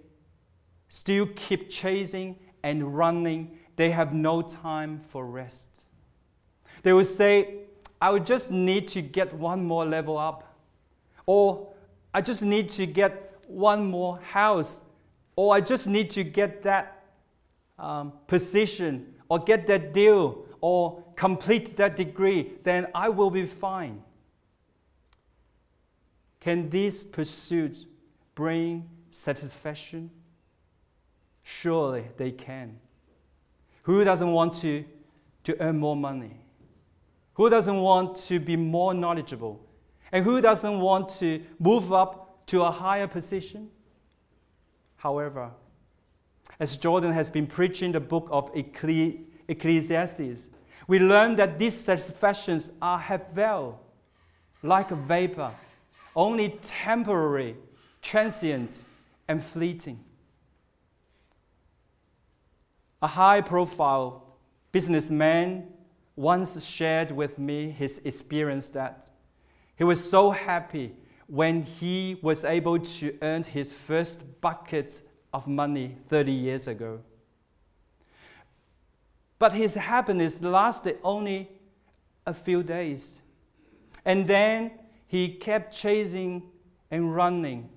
still 0.90 1.28
keep 1.36 1.70
chasing 1.70 2.38
and 2.64 2.98
running. 2.98 3.58
They 3.76 3.92
have 3.92 4.14
no 4.14 4.42
time 4.42 5.00
for 5.00 5.26
rest. 5.26 5.84
They 6.84 6.94
will 6.94 7.06
say, 7.06 7.60
I 8.02 8.10
would 8.10 8.26
just 8.26 8.52
need 8.52 8.88
to 8.90 9.02
get 9.02 9.34
one 9.34 9.64
more 9.64 9.86
level 9.86 10.18
up. 10.18 10.58
Or 11.26 11.72
I 12.14 12.22
just 12.22 12.42
need 12.42 12.68
to 12.70 12.86
get 12.86 13.40
one 13.48 13.86
more 13.86 14.20
house. 14.20 14.82
Or 15.36 15.54
I 15.54 15.62
just 15.62 15.88
need 15.88 16.10
to 16.12 16.24
get 16.24 16.64
that 16.64 17.01
um, 17.82 18.14
position 18.28 19.14
or 19.28 19.40
get 19.40 19.68
that 19.68 19.94
deal 19.94 20.46
or 20.62 21.04
complete 21.16 21.76
that 21.78 21.98
degree, 21.98 22.54
then 22.64 22.88
I 22.96 23.10
will 23.10 23.32
be 23.32 23.46
fine. 23.46 24.04
Can 26.40 26.70
these 26.70 27.04
pursuits 27.04 27.86
bring 28.36 28.88
satisfaction? 29.12 30.12
Surely 31.44 32.06
they 32.18 32.32
can. 32.32 32.80
Who 33.84 34.04
doesn't 34.04 34.32
want 34.32 34.54
to, 34.56 34.86
to 35.44 35.60
earn 35.60 35.80
more 35.80 35.96
money? 35.96 36.38
Who 37.34 37.50
doesn't 37.50 37.78
want 37.78 38.16
to 38.28 38.40
be 38.40 38.56
more 38.56 38.94
knowledgeable? 38.94 39.66
And 40.12 40.24
who 40.24 40.42
doesn't 40.42 40.80
want 40.80 41.10
to 41.20 41.42
move 41.60 41.92
up 41.92 42.46
to 42.48 42.64
a 42.64 42.72
higher 42.72 43.08
position? 43.08 43.70
However, 44.98 45.52
as 46.62 46.78
Jordan 46.78 47.12
has 47.12 47.28
been 47.28 47.48
preaching 47.48 47.92
the 47.92 48.00
book 48.00 48.30
of 48.32 48.52
Ecclesiastes, 49.48 50.48
we 50.88 51.00
learn 51.00 51.36
that 51.38 51.58
these 51.58 51.76
satisfactions 51.76 52.72
are 52.80 53.00
have 53.00 53.36
like 54.62 54.92
a 54.92 54.96
vapor, 54.96 55.52
only 56.16 56.60
temporary, 56.62 57.58
transient, 58.04 58.84
and 59.28 59.44
fleeting. 59.44 60.04
A 63.02 63.08
high 63.08 63.42
profile 63.42 64.38
businessman 64.72 65.68
once 66.16 66.64
shared 66.64 67.10
with 67.10 67.40
me 67.40 67.72
his 67.72 67.98
experience 68.06 68.68
that 68.68 69.10
he 69.76 69.84
was 69.84 70.08
so 70.08 70.30
happy 70.30 70.94
when 71.26 71.64
he 71.64 72.20
was 72.22 72.44
able 72.44 72.78
to 72.78 73.18
earn 73.24 73.42
his 73.44 73.74
first 73.74 74.42
bucket 74.42 75.02
of 75.34 75.48
money 75.48 75.98
30 76.08 76.32
years 76.32 76.68
ago. 76.68 77.02
But 79.40 79.54
his 79.54 79.76
happiness 79.76 80.42
lasted 80.42 80.98
only 81.04 81.50
a 82.26 82.34
few 82.34 82.64
days. 82.64 83.20
And 84.06 84.28
then 84.28 84.72
he 85.08 85.30
kept 85.30 85.76
chasing 85.76 86.44
and 86.90 87.16
running 87.16 87.70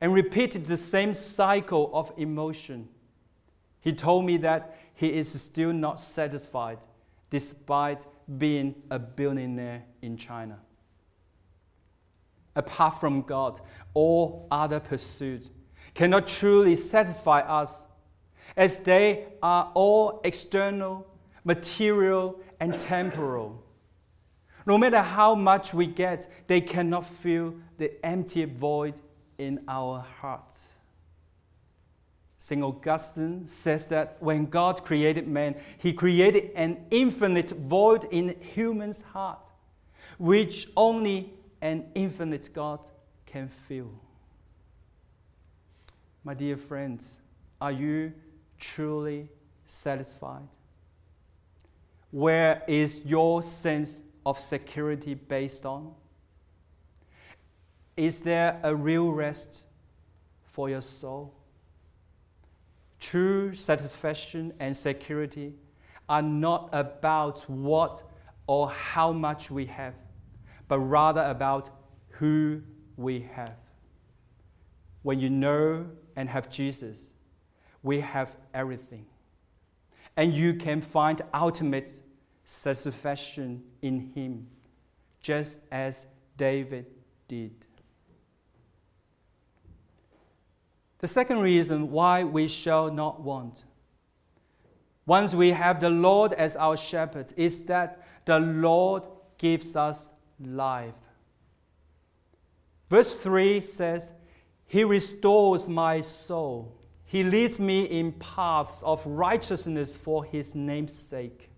and 0.00 0.14
repeated 0.14 0.66
the 0.66 0.76
same 0.76 1.12
cycle 1.12 1.90
of 1.92 2.12
emotion. 2.16 2.88
He 3.80 3.92
told 3.92 4.24
me 4.24 4.36
that 4.38 4.76
he 4.94 5.12
is 5.12 5.40
still 5.40 5.72
not 5.72 6.00
satisfied 6.00 6.78
despite 7.30 8.06
being 8.38 8.74
a 8.90 8.98
billionaire 8.98 9.84
in 10.02 10.16
China. 10.16 10.58
Apart 12.54 12.98
from 13.00 13.22
God, 13.22 13.60
all 13.94 14.46
other 14.50 14.80
pursuits 14.80 15.48
cannot 15.94 16.26
truly 16.26 16.76
satisfy 16.76 17.40
us, 17.40 17.86
as 18.56 18.78
they 18.78 19.26
are 19.42 19.70
all 19.74 20.20
external, 20.24 21.06
material, 21.44 22.38
and 22.60 22.78
temporal. 22.78 23.62
No 24.66 24.76
matter 24.76 25.00
how 25.00 25.34
much 25.34 25.72
we 25.72 25.86
get, 25.86 26.26
they 26.46 26.60
cannot 26.60 27.06
fill 27.06 27.54
the 27.78 28.04
empty 28.04 28.44
void 28.44 29.00
in 29.38 29.60
our 29.68 30.04
hearts. 30.20 30.66
St. 32.38 32.62
Augustine 32.62 33.46
says 33.46 33.88
that 33.88 34.16
when 34.20 34.46
God 34.46 34.84
created 34.84 35.26
man, 35.26 35.56
he 35.78 35.92
created 35.92 36.50
an 36.54 36.86
infinite 36.90 37.50
void 37.50 38.04
in 38.10 38.36
human's 38.40 39.02
heart, 39.02 39.44
which 40.18 40.68
only 40.76 41.32
an 41.60 41.86
infinite 41.94 42.50
God 42.54 42.80
can 43.26 43.48
fill. 43.48 43.90
My 46.24 46.34
dear 46.34 46.56
friends, 46.56 47.18
are 47.60 47.72
you 47.72 48.12
truly 48.58 49.28
satisfied? 49.66 50.48
Where 52.10 52.62
is 52.66 53.02
your 53.04 53.42
sense 53.42 54.02
of 54.24 54.38
security 54.38 55.14
based 55.14 55.66
on? 55.66 55.94
Is 57.96 58.20
there 58.20 58.60
a 58.62 58.74
real 58.74 59.10
rest 59.10 59.64
for 60.44 60.68
your 60.68 60.80
soul? 60.80 61.34
True 63.00 63.54
satisfaction 63.54 64.52
and 64.58 64.76
security 64.76 65.54
are 66.08 66.22
not 66.22 66.68
about 66.72 67.48
what 67.48 68.02
or 68.46 68.70
how 68.70 69.12
much 69.12 69.50
we 69.50 69.66
have, 69.66 69.94
but 70.68 70.78
rather 70.78 71.22
about 71.22 71.70
who 72.10 72.62
we 72.96 73.28
have. 73.34 73.56
When 75.02 75.20
you 75.20 75.30
know 75.30 75.86
and 76.18 76.28
have 76.28 76.50
Jesus, 76.50 77.12
we 77.80 78.00
have 78.00 78.34
everything. 78.52 79.06
And 80.16 80.34
you 80.34 80.52
can 80.54 80.80
find 80.80 81.22
ultimate 81.32 81.92
satisfaction 82.44 83.62
in 83.82 84.10
Him, 84.16 84.48
just 85.22 85.60
as 85.70 86.06
David 86.36 86.86
did. 87.28 87.54
The 90.98 91.06
second 91.06 91.38
reason 91.38 91.92
why 91.92 92.24
we 92.24 92.48
shall 92.48 92.90
not 92.90 93.20
want, 93.20 93.62
once 95.06 95.36
we 95.36 95.52
have 95.52 95.80
the 95.80 95.88
Lord 95.88 96.32
as 96.32 96.56
our 96.56 96.76
shepherd, 96.76 97.32
is 97.36 97.62
that 97.66 98.04
the 98.24 98.40
Lord 98.40 99.04
gives 99.38 99.76
us 99.76 100.10
life. 100.44 100.94
Verse 102.90 103.16
3 103.20 103.60
says, 103.60 104.12
He 104.68 104.84
restores 104.84 105.66
my 105.68 106.02
soul. 106.02 106.74
He 107.06 107.24
leads 107.24 107.58
me 107.58 107.84
in 107.84 108.12
paths 108.12 108.82
of 108.82 109.04
righteousness 109.06 109.96
for 109.96 110.24
His 110.24 110.54
name's 110.54 110.92
sake. 110.92 111.48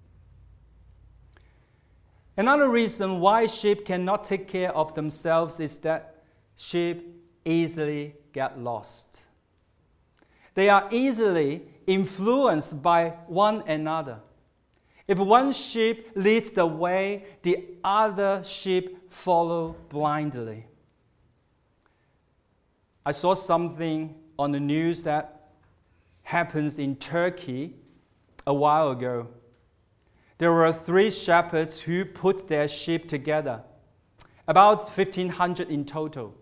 Another 2.36 2.70
reason 2.70 3.20
why 3.20 3.46
sheep 3.46 3.84
cannot 3.84 4.24
take 4.24 4.46
care 4.46 4.74
of 4.74 4.94
themselves 4.94 5.58
is 5.58 5.76
that 5.78 6.22
sheep 6.56 7.04
easily 7.44 8.14
get 8.32 8.58
lost. 8.58 9.22
They 10.54 10.68
are 10.68 10.86
easily 10.92 11.62
influenced 11.86 12.80
by 12.80 13.10
one 13.26 13.62
another. 13.66 14.20
If 15.08 15.18
one 15.18 15.52
sheep 15.52 16.10
leads 16.14 16.52
the 16.52 16.64
way, 16.66 17.24
the 17.42 17.66
other 17.82 18.42
sheep 18.44 19.12
follow 19.12 19.74
blindly. 19.88 20.66
I 23.04 23.12
saw 23.12 23.34
something 23.34 24.14
on 24.38 24.52
the 24.52 24.60
news 24.60 25.02
that 25.04 25.48
happens 26.22 26.78
in 26.78 26.96
Turkey 26.96 27.76
a 28.46 28.54
while 28.54 28.90
ago. 28.90 29.28
There 30.38 30.52
were 30.52 30.72
three 30.72 31.10
shepherds 31.10 31.80
who 31.80 32.04
put 32.04 32.48
their 32.48 32.68
sheep 32.68 33.08
together, 33.08 33.62
about 34.46 34.84
1,500 34.84 35.70
in 35.70 35.84
total. 35.84 36.34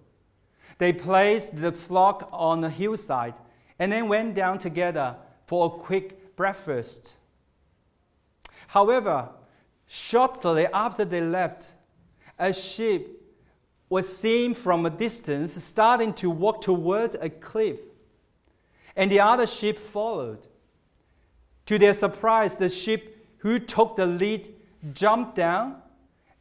They 0.78 0.92
placed 0.92 1.56
the 1.56 1.72
flock 1.72 2.28
on 2.32 2.62
a 2.62 2.70
hillside 2.70 3.34
and 3.78 3.90
then 3.90 4.08
went 4.08 4.34
down 4.34 4.58
together 4.58 5.16
for 5.46 5.66
a 5.66 5.70
quick 5.70 6.36
breakfast. 6.36 7.14
However, 8.68 9.30
shortly 9.86 10.66
after 10.66 11.04
they 11.04 11.20
left, 11.20 11.72
a 12.38 12.52
sheep 12.52 13.17
was 13.88 14.08
seen 14.08 14.52
from 14.54 14.84
a 14.84 14.90
distance 14.90 15.52
starting 15.62 16.12
to 16.14 16.30
walk 16.30 16.60
towards 16.60 17.14
a 17.14 17.30
cliff, 17.30 17.78
and 18.94 19.10
the 19.10 19.20
other 19.20 19.46
sheep 19.46 19.78
followed. 19.78 20.46
To 21.66 21.78
their 21.78 21.94
surprise, 21.94 22.56
the 22.56 22.68
sheep 22.68 23.16
who 23.38 23.58
took 23.58 23.96
the 23.96 24.06
lead 24.06 24.48
jumped 24.92 25.36
down, 25.36 25.76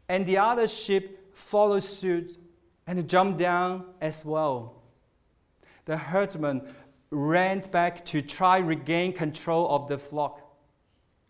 and 0.09 0.25
the 0.25 0.37
other 0.37 0.67
sheep 0.67 1.19
followed 1.33 1.83
suit 1.83 2.37
and 2.85 3.07
jumped 3.09 3.37
down 3.37 3.85
as 4.01 4.25
well. 4.25 4.81
The 5.85 5.97
herdsman 5.97 6.73
ran 7.11 7.59
back 7.71 8.03
to 8.05 8.21
try 8.21 8.57
regain 8.57 9.13
control 9.13 9.69
of 9.69 9.87
the 9.87 9.97
flock. 9.97 10.41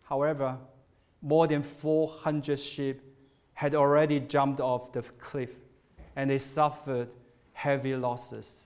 However, 0.02 0.58
more 1.22 1.46
than 1.46 1.62
400 1.62 2.58
sheep 2.58 3.02
had 3.54 3.74
already 3.74 4.20
jumped 4.20 4.60
off 4.60 4.92
the 4.92 5.02
cliff 5.02 5.50
and 6.18 6.30
they 6.30 6.38
suffered 6.38 7.08
heavy 7.52 7.94
losses. 7.94 8.64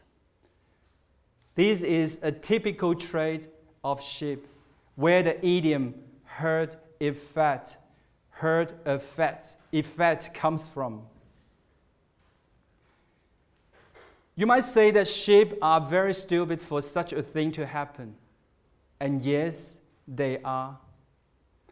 This 1.54 1.82
is 1.82 2.18
a 2.22 2.32
typical 2.32 2.94
trait 2.94 3.46
of 3.84 4.02
sheep 4.02 4.46
where 4.94 5.22
the 5.22 5.36
idiom 5.46 5.94
herd 6.24 6.76
effect, 6.98 7.76
herd 8.30 8.72
effect, 8.86 9.56
effect 9.70 10.32
comes 10.32 10.66
from. 10.66 11.02
You 14.34 14.46
might 14.46 14.64
say 14.64 14.90
that 14.92 15.06
sheep 15.06 15.52
are 15.60 15.78
very 15.78 16.14
stupid 16.14 16.62
for 16.62 16.80
such 16.80 17.12
a 17.12 17.22
thing 17.22 17.52
to 17.52 17.66
happen. 17.66 18.14
And 18.98 19.20
yes, 19.20 19.78
they 20.08 20.38
are. 20.42 20.78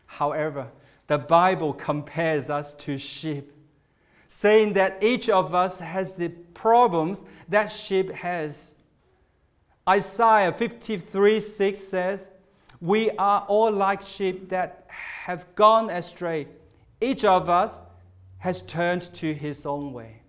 However, 0.05 0.69
the 1.07 1.17
Bible 1.17 1.73
compares 1.73 2.51
us 2.51 2.75
to 2.75 2.99
sheep, 2.99 3.51
saying 4.33 4.75
that 4.75 5.03
each 5.03 5.29
of 5.29 5.57
us 5.57 5.81
has 5.81 6.15
the 6.15 6.29
problems 6.29 7.25
that 7.49 7.67
sheep 7.67 8.13
has. 8.13 8.77
Isaiah 9.89 10.53
53 10.53 11.41
6 11.41 11.77
says, 11.77 12.31
We 12.81 13.11
are 13.11 13.45
all 13.49 13.73
like 13.73 14.03
sheep 14.03 14.49
that 14.51 14.87
have 14.89 15.53
gone 15.57 15.91
astray. 15.91 16.47
Each 17.01 17.25
of 17.25 17.49
us 17.49 17.83
has 18.39 18.63
turned 18.63 19.03
to 19.15 19.35
his 19.35 19.67
own 19.67 19.93
way. 19.93 20.23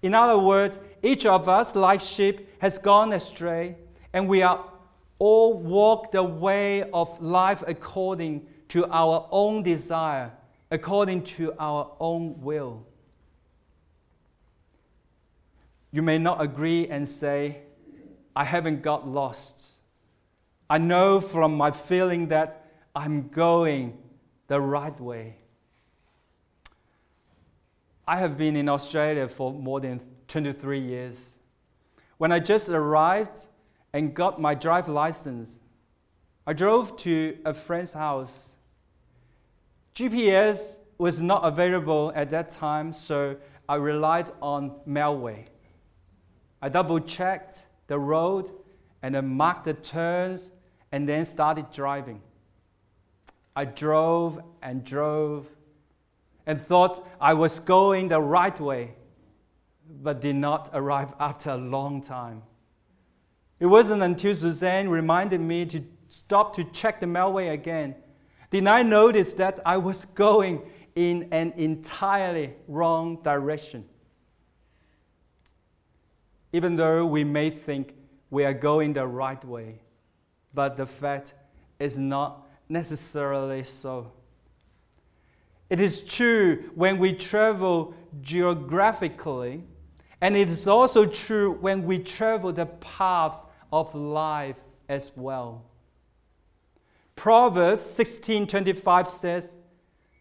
In 0.00 0.14
other 0.14 0.38
words, 0.38 0.78
each 1.02 1.26
of 1.26 1.50
us, 1.50 1.76
like 1.76 2.00
sheep, 2.00 2.48
has 2.62 2.78
gone 2.78 3.12
astray, 3.12 3.76
and 4.14 4.26
we 4.26 4.40
are 4.40 4.64
all 5.18 5.52
walk 5.52 6.12
the 6.12 6.22
way 6.22 6.88
of 6.92 7.20
life 7.20 7.62
according 7.66 8.46
to 8.68 8.86
our 8.90 9.28
own 9.30 9.62
desire, 9.62 10.32
according 10.70 11.22
to 11.22 11.54
our 11.58 11.92
own 11.98 12.40
will. 12.40 12.86
You 15.90 16.02
may 16.02 16.18
not 16.18 16.42
agree 16.42 16.86
and 16.88 17.08
say, 17.08 17.62
I 18.36 18.44
haven't 18.44 18.82
got 18.82 19.08
lost. 19.08 19.78
I 20.68 20.78
know 20.78 21.20
from 21.20 21.56
my 21.56 21.70
feeling 21.70 22.28
that 22.28 22.66
I'm 22.94 23.28
going 23.28 23.96
the 24.48 24.60
right 24.60 24.98
way. 25.00 25.36
I 28.06 28.18
have 28.18 28.36
been 28.36 28.56
in 28.56 28.68
Australia 28.68 29.28
for 29.28 29.52
more 29.52 29.80
than 29.80 30.00
23 30.28 30.80
years. 30.80 31.38
When 32.18 32.32
I 32.32 32.40
just 32.40 32.68
arrived 32.68 33.46
and 33.92 34.14
got 34.14 34.40
my 34.40 34.54
drive 34.54 34.88
license, 34.88 35.60
I 36.46 36.52
drove 36.52 36.96
to 36.98 37.38
a 37.44 37.52
friend's 37.52 37.92
house. 37.92 38.52
GPS 39.98 40.78
was 40.96 41.20
not 41.20 41.44
available 41.44 42.12
at 42.14 42.30
that 42.30 42.50
time, 42.50 42.92
so 42.92 43.34
I 43.68 43.74
relied 43.74 44.30
on 44.40 44.76
Melway. 44.88 45.46
I 46.62 46.68
double 46.68 47.00
checked 47.00 47.66
the 47.88 47.98
road 47.98 48.48
and 49.02 49.16
then 49.16 49.26
marked 49.26 49.64
the 49.64 49.74
turns 49.74 50.52
and 50.92 51.08
then 51.08 51.24
started 51.24 51.72
driving. 51.72 52.22
I 53.56 53.64
drove 53.64 54.40
and 54.62 54.84
drove 54.84 55.48
and 56.46 56.60
thought 56.60 57.04
I 57.20 57.34
was 57.34 57.58
going 57.58 58.06
the 58.06 58.20
right 58.20 58.58
way, 58.60 58.94
but 60.00 60.20
did 60.20 60.36
not 60.36 60.70
arrive 60.74 61.12
after 61.18 61.50
a 61.50 61.56
long 61.56 62.02
time. 62.02 62.44
It 63.58 63.66
wasn't 63.66 64.04
until 64.04 64.36
Suzanne 64.36 64.90
reminded 64.90 65.40
me 65.40 65.66
to 65.66 65.82
stop 66.06 66.54
to 66.54 66.62
check 66.62 67.00
the 67.00 67.06
Melway 67.06 67.52
again 67.52 67.96
did 68.50 68.66
I 68.66 68.82
notice 68.82 69.34
that 69.34 69.60
I 69.64 69.76
was 69.76 70.04
going 70.04 70.62
in 70.94 71.28
an 71.30 71.52
entirely 71.56 72.54
wrong 72.66 73.22
direction. 73.22 73.84
Even 76.52 76.76
though 76.76 77.06
we 77.06 77.22
may 77.24 77.50
think 77.50 77.94
we 78.30 78.44
are 78.44 78.54
going 78.54 78.94
the 78.94 79.06
right 79.06 79.42
way, 79.44 79.80
but 80.54 80.76
the 80.76 80.86
fact 80.86 81.34
is 81.78 81.96
not 81.98 82.48
necessarily 82.68 83.64
so. 83.64 84.10
It 85.70 85.78
is 85.78 86.02
true 86.02 86.70
when 86.74 86.98
we 86.98 87.12
travel 87.12 87.94
geographically, 88.20 89.62
and 90.20 90.36
it 90.36 90.48
is 90.48 90.66
also 90.66 91.04
true 91.04 91.52
when 91.52 91.84
we 91.84 91.98
travel 91.98 92.52
the 92.52 92.66
paths 92.66 93.44
of 93.72 93.94
life 93.94 94.56
as 94.88 95.12
well. 95.14 95.67
Proverbs 97.18 97.82
16:25 97.84 99.08
says, 99.08 99.56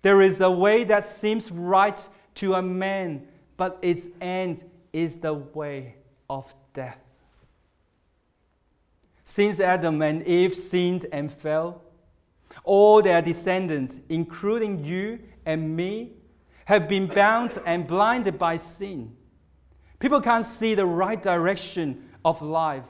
"There 0.02 0.20
is 0.20 0.42
a 0.42 0.50
way 0.50 0.84
that 0.86 1.06
seems 1.06 1.52
right 1.52 2.10
to 2.34 2.56
a 2.56 2.62
man, 2.64 3.28
but 3.56 3.78
its 3.84 4.10
end 4.20 4.64
is 4.92 5.20
the 5.20 5.36
way 5.36 5.98
of 6.28 6.56
death." 6.74 7.00
Since 9.24 9.60
Adam 9.60 10.02
and 10.02 10.24
Eve 10.24 10.56
sinned 10.56 11.06
and 11.12 11.32
fell, 11.32 11.84
all 12.64 13.04
their 13.04 13.22
descendants, 13.22 14.00
including 14.10 14.84
you 14.84 15.20
and 15.46 15.76
me 15.76 16.14
have 16.66 16.88
been 16.88 17.06
bound 17.06 17.60
and 17.64 17.86
blinded 17.86 18.40
by 18.40 18.56
sin. 18.56 19.16
People 20.00 20.20
can't 20.20 20.48
see 20.48 20.74
the 20.74 20.88
right 20.88 21.22
direction 21.22 22.10
of 22.26 22.42
life, 22.42 22.90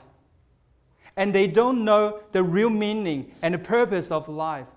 and 1.18 1.34
they 1.34 1.46
don't 1.46 1.84
know 1.84 2.20
the 2.32 2.42
real 2.42 2.70
meaning 2.70 3.30
and 3.42 3.52
the 3.52 3.58
purpose 3.58 4.10
of 4.10 4.26
life. 4.28 4.68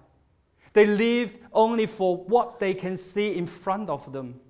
They 0.73 0.85
live 0.85 1.33
only 1.53 1.85
for 1.85 2.17
what 2.17 2.59
they 2.59 2.73
can 2.73 2.97
see 2.97 3.35
in 3.37 3.45
front 3.45 3.89
of 3.89 4.11
them. 4.11 4.41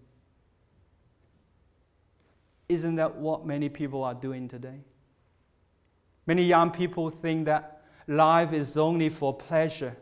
Isn't 2.68 2.96
that 2.96 3.16
what 3.16 3.46
many 3.46 3.70
people 3.70 4.04
are 4.04 4.16
doing 4.16 4.48
today? 4.48 4.80
Many 6.26 6.46
young 6.46 6.72
people 6.72 7.12
think 7.12 7.46
that 7.46 7.84
life 8.08 8.54
is 8.54 8.78
only 8.78 9.10
for 9.10 9.36
pleasure. 9.36 9.96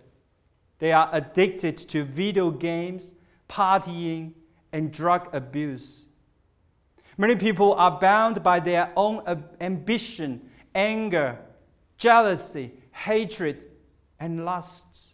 They 0.77 0.93
are 0.93 1.09
addicted 1.11 1.77
to 1.77 2.05
video 2.05 2.51
games 2.51 3.11
partying, 3.49 4.33
and 4.71 4.91
drug 4.91 5.33
abuse. 5.33 6.05
Many 7.17 7.35
people 7.35 7.73
are 7.73 7.99
bound 7.99 8.41
by 8.43 8.61
their 8.61 8.93
own 8.95 9.45
ambition, 9.59 10.49
anger, 10.73 11.39
jealousy, 11.99 12.71
hatred, 12.91 13.67
and 14.19 14.43
lusts. 14.43 15.13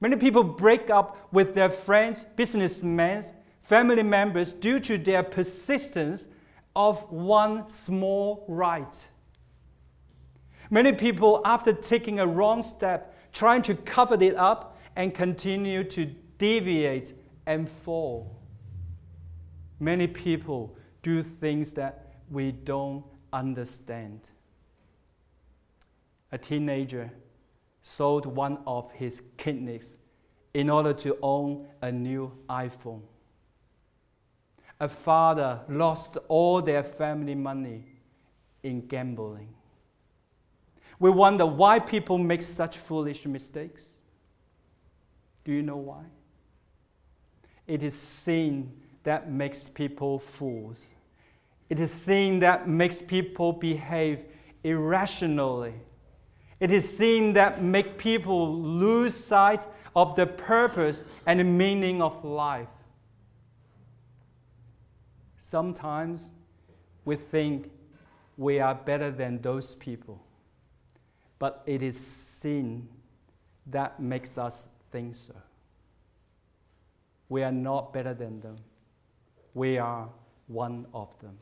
Many 0.00 0.16
people 0.16 0.42
break 0.42 0.90
up 0.90 1.28
with 1.32 1.54
their 1.54 1.70
friends, 1.70 2.24
businessmen, 2.36 3.24
family 3.62 4.02
members 4.02 4.52
due 4.52 4.80
to 4.80 4.98
their 4.98 5.22
persistence 5.22 6.26
of 6.74 7.10
one 7.10 7.68
small 7.70 8.44
right. 8.48 9.06
Many 10.70 10.92
people, 10.92 11.42
after 11.44 11.72
taking 11.72 12.20
a 12.20 12.26
wrong 12.26 12.62
step, 12.62 13.16
trying 13.32 13.62
to 13.62 13.74
cover 13.74 14.22
it 14.22 14.36
up 14.36 14.78
and 14.96 15.14
continue 15.14 15.84
to 15.84 16.06
deviate 16.38 17.12
and 17.46 17.68
fall. 17.68 18.40
Many 19.78 20.06
people 20.06 20.76
do 21.02 21.22
things 21.22 21.72
that 21.72 22.14
we 22.30 22.52
don't 22.52 23.04
understand. 23.32 24.30
A 26.32 26.38
teenager 26.38 27.10
sold 27.82 28.26
one 28.26 28.58
of 28.66 28.90
his 28.92 29.22
kidneys 29.36 29.96
in 30.54 30.70
order 30.70 30.92
to 30.92 31.16
own 31.22 31.66
a 31.80 31.90
new 31.90 32.32
iPhone. 32.48 33.02
A 34.78 34.88
father 34.88 35.60
lost 35.68 36.16
all 36.28 36.62
their 36.62 36.82
family 36.82 37.34
money 37.34 37.84
in 38.62 38.86
gambling. 38.86 39.48
We 40.98 41.10
wonder 41.10 41.46
why 41.46 41.78
people 41.78 42.18
make 42.18 42.42
such 42.42 42.76
foolish 42.76 43.26
mistakes. 43.26 43.92
Do 45.44 45.52
you 45.52 45.62
know 45.62 45.76
why? 45.76 46.04
It 47.66 47.82
is 47.82 47.94
sin 47.94 48.72
that 49.04 49.30
makes 49.30 49.68
people 49.68 50.18
fools. 50.18 50.84
It 51.68 51.80
is 51.80 51.90
sin 51.90 52.40
that 52.40 52.68
makes 52.68 53.00
people 53.00 53.52
behave 53.52 54.24
irrationally. 54.62 55.74
It 56.60 56.70
is 56.70 56.96
sin 56.96 57.32
that 57.32 57.62
makes 57.62 57.88
people 57.96 58.54
lose 58.54 59.14
sight 59.14 59.66
of 59.96 60.14
the 60.14 60.26
purpose 60.26 61.04
and 61.26 61.40
the 61.40 61.44
meaning 61.44 62.02
of 62.02 62.22
life. 62.22 62.68
Sometimes 65.38 66.32
we 67.04 67.16
think 67.16 67.70
we 68.36 68.60
are 68.60 68.74
better 68.74 69.10
than 69.10 69.40
those 69.40 69.74
people, 69.74 70.22
but 71.38 71.62
it 71.66 71.82
is 71.82 71.98
sin 71.98 72.88
that 73.66 73.98
makes 73.98 74.36
us 74.36 74.68
think 74.92 75.16
so. 75.16 75.34
We 77.28 77.42
are 77.42 77.52
not 77.52 77.92
better 77.92 78.12
than 78.12 78.40
them. 78.40 78.58
We 79.54 79.78
are 79.78 80.08
one 80.46 80.86
of 80.92 81.08
them. 81.20 81.38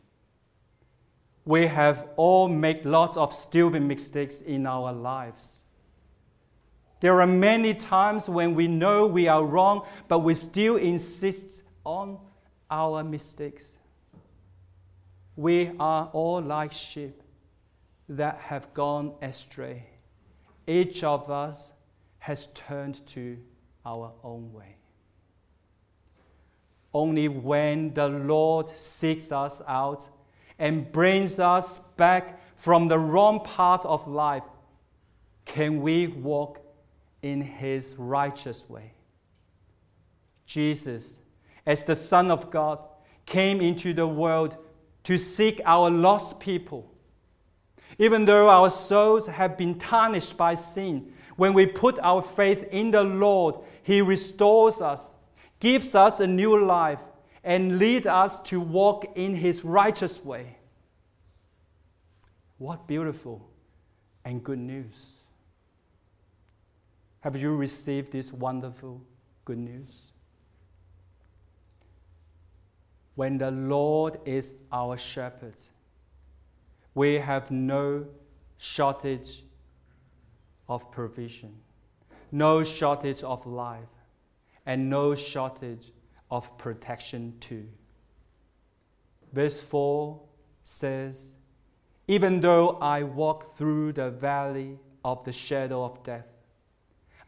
We 1.49 1.67
have 1.67 2.07
all 2.17 2.47
made 2.47 2.85
lots 2.85 3.17
of 3.17 3.33
stupid 3.33 3.81
mistakes 3.81 4.43
in 4.43 4.67
our 4.67 4.93
lives. 4.93 5.63
There 7.01 7.23
are 7.23 7.27
many 7.27 7.73
times 7.73 8.29
when 8.29 8.55
we 8.55 8.69
know 8.69 9.07
we 9.07 9.29
are 9.29 9.43
wrong, 9.43 9.87
but 10.09 10.19
we 10.19 10.35
still 10.35 10.77
insist 10.77 11.63
on 11.85 12.19
our 12.71 13.03
mistakes. 13.03 13.79
We 15.37 15.71
are 15.81 16.11
all 16.13 16.43
like 16.43 16.71
sheep 16.71 17.23
that 18.11 18.41
have 18.41 18.75
gone 18.75 19.15
astray. 19.23 19.87
Each 20.67 21.03
of 21.03 21.31
us 21.31 21.73
has 22.19 22.49
turned 22.49 23.07
to 23.07 23.39
our 23.87 24.13
own 24.23 24.53
way. 24.53 24.77
Only 26.93 27.29
when 27.29 27.95
the 27.95 28.11
Lord 28.11 28.69
seeks 28.77 29.33
us 29.33 29.63
out 29.67 30.11
and 30.59 30.91
brings 30.91 31.39
us 31.39 31.79
back 31.97 32.41
from 32.57 32.89
the 32.89 32.99
wrong 32.99 33.45
path 33.45 33.85
of 33.85 34.07
life 34.09 34.43
can 35.45 35.81
we 35.81 36.07
walk 36.07 36.61
in 37.23 37.41
His 37.41 37.97
righteous 37.97 38.69
way. 38.69 38.93
Jesus, 40.47 41.21
as 41.65 41.85
the 41.85 41.97
Son 41.97 42.31
of 42.31 42.51
God, 42.51 42.87
came 43.27 43.61
into 43.61 43.93
the 43.93 44.07
world 44.07 44.57
to 45.05 45.17
seek 45.17 45.61
our 45.65 45.91
lost 45.91 46.41
people. 46.41 46.91
Even 47.99 48.25
though 48.25 48.49
our 48.49 48.71
souls 48.71 49.27
have 49.27 49.57
been 49.57 49.79
tarnished 49.79 50.37
by 50.37 50.55
sin, 50.55 51.13
when 51.37 51.55
we 51.55 51.67
put 51.67 51.99
our 52.01 52.23
faith 52.23 52.67
in 52.71 52.91
the 52.91 53.03
Lord, 53.03 53.57
He 53.83 54.03
restores 54.03 54.81
us 54.81 55.15
gives 55.61 55.95
us 55.95 56.21
a 56.21 56.27
new 56.27 56.65
life, 56.65 57.01
and 57.45 57.79
lead 57.79 58.07
us 58.07 58.41
to 58.41 58.61
walk 58.61 59.13
in 59.17 59.35
His 59.35 59.65
righteous 59.65 60.25
way. 60.25 60.57
What 62.59 62.87
beautiful 62.87 63.49
and 64.25 64.43
good 64.43 64.59
news! 64.59 65.17
Have 67.21 67.37
you 67.37 67.55
received 67.55 68.13
this 68.13 68.33
wonderful 68.33 69.01
good 69.45 69.59
news? 69.59 70.13
When 73.15 73.39
the 73.39 73.51
Lord 73.51 74.19
is 74.25 74.55
our 74.71 74.97
shepherd, 74.97 75.57
we 76.95 77.15
have 77.15 77.51
no 77.51 78.07
shortage 78.59 79.43
of 80.69 80.91
provision, 80.91 81.55
no 82.31 82.63
shortage 82.63 83.23
of 83.23 83.45
life 83.47 83.89
and 84.67 84.91
no 84.91 85.15
shortage 85.15 85.93
of 86.31 86.57
protection 86.59 87.35
too. 87.41 87.69
Verse 89.33 89.59
4 89.61 90.21
says, 90.65 91.35
Even 92.07 92.41
though 92.41 92.79
I 92.81 93.03
walk 93.03 93.55
through 93.57 93.93
the 93.93 94.11
valley 94.11 94.79
of 95.05 95.25
the 95.25 95.33
shadow 95.33 95.85
of 95.85 96.03
death, 96.03 96.27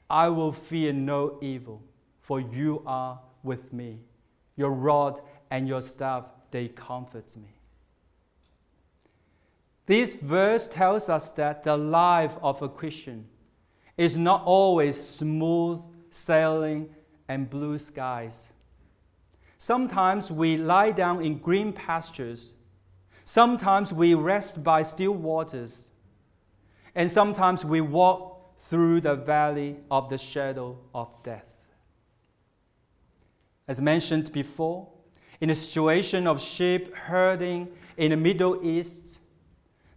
I 0.09 0.29
will 0.29 0.53
fear 0.53 0.93
no 0.93 1.39
evil, 1.41 1.83
for 2.21 2.41
you 2.41 2.83
are 2.87 3.21
with 3.43 3.73
me. 3.73 4.01
Your 4.57 4.73
rod 4.73 5.21
and 5.51 5.69
your 5.69 5.81
staff, 5.81 6.25
they 6.51 6.69
comfort 6.69 7.37
me. 7.37 7.55
This 9.87 10.15
verse 10.15 10.69
tells 10.69 11.09
us 11.09 11.33
that 11.33 11.65
the 11.65 11.77
life 11.77 12.37
of 12.43 12.63
a 12.63 12.69
Christian 12.69 13.27
is 13.97 14.17
not 14.17 14.43
always 14.45 15.01
smooth 15.03 15.83
sailing 16.11 16.91
and 17.29 17.51
blue 17.51 17.79
skies. 17.79 18.49
Sometimes 19.61 20.33
we 20.33 20.57
lie 20.57 20.91
down 20.91 21.23
in 21.23 21.37
green 21.37 21.75
pastures. 21.75 22.55
Sometimes 23.27 23.93
we 23.93 24.15
rest 24.15 24.65
by 24.65 24.81
still 24.81 25.13
waters. 25.13 25.91
And 26.95 27.11
sometimes 27.11 27.63
we 27.63 27.83
walk 27.83 28.59
through 28.59 29.03
the 29.03 29.15
valley 29.15 29.77
of 29.91 30.09
the 30.09 30.17
shadow 30.17 30.79
of 30.95 31.23
death. 31.23 31.67
As 33.69 33.83
mentioned 33.83 34.33
before, 34.33 34.89
in 35.43 35.51
a 35.51 35.55
situation 35.55 36.27
of 36.27 36.41
sheep 36.41 36.95
herding 36.95 37.69
in 37.99 38.13
the 38.13 38.17
Middle 38.17 38.65
East, 38.65 39.21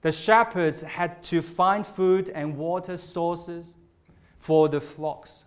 the 0.02 0.12
shepherds 0.12 0.82
had 0.82 1.24
to 1.24 1.42
find 1.42 1.88
food 1.88 2.30
and 2.32 2.58
water 2.58 2.98
sources 2.98 3.66
for 4.40 4.68
the 4.68 4.82
flocks. 4.82 5.46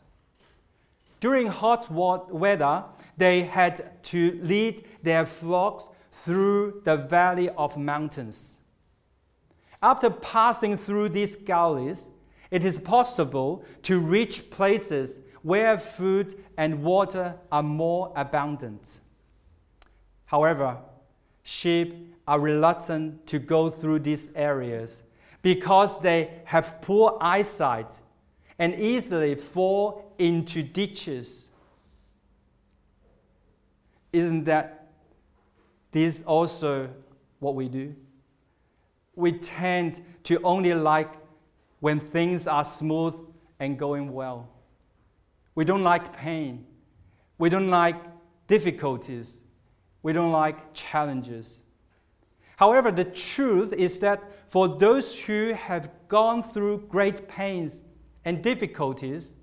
During 1.20 1.48
hot 1.48 1.90
weather, 1.90 2.84
they 3.16 3.42
had 3.42 4.02
to 4.04 4.38
lead 4.42 4.84
their 5.02 5.24
flocks 5.24 5.88
through 6.12 6.82
the 6.84 6.96
valley 6.96 7.48
of 7.50 7.76
mountains. 7.76 8.56
After 9.82 10.10
passing 10.10 10.76
through 10.76 11.10
these 11.10 11.36
gullies, 11.36 12.08
it 12.50 12.64
is 12.64 12.78
possible 12.78 13.64
to 13.82 13.98
reach 13.98 14.50
places 14.50 15.20
where 15.42 15.78
food 15.78 16.34
and 16.56 16.82
water 16.82 17.34
are 17.52 17.62
more 17.62 18.12
abundant. 18.16 18.98
However, 20.24 20.78
sheep 21.42 22.14
are 22.26 22.40
reluctant 22.40 23.26
to 23.28 23.38
go 23.38 23.70
through 23.70 24.00
these 24.00 24.32
areas 24.34 25.02
because 25.42 26.00
they 26.00 26.30
have 26.44 26.80
poor 26.80 27.16
eyesight 27.20 27.92
and 28.58 28.74
easily 28.74 29.36
fall 29.36 30.14
into 30.18 30.62
ditches. 30.62 31.45
Isn't 34.16 34.44
that 34.44 34.92
this 35.92 36.22
also 36.22 36.88
what 37.38 37.54
we 37.54 37.68
do? 37.68 37.94
We 39.14 39.32
tend 39.32 40.00
to 40.22 40.40
only 40.40 40.72
like 40.72 41.12
when 41.80 42.00
things 42.00 42.48
are 42.48 42.64
smooth 42.64 43.14
and 43.60 43.78
going 43.78 44.14
well. 44.14 44.48
We 45.54 45.66
don't 45.66 45.84
like 45.84 46.16
pain. 46.16 46.64
We 47.36 47.50
don't 47.50 47.68
like 47.68 47.96
difficulties. 48.46 49.42
We 50.02 50.14
don't 50.14 50.32
like 50.32 50.72
challenges. 50.72 51.64
However, 52.56 52.90
the 52.90 53.04
truth 53.04 53.74
is 53.74 53.98
that 53.98 54.50
for 54.50 54.66
those 54.66 55.14
who 55.14 55.52
have 55.52 55.90
gone 56.08 56.42
through 56.42 56.86
great 56.88 57.28
pains 57.28 57.82
and 58.24 58.42
difficulties, 58.42 59.34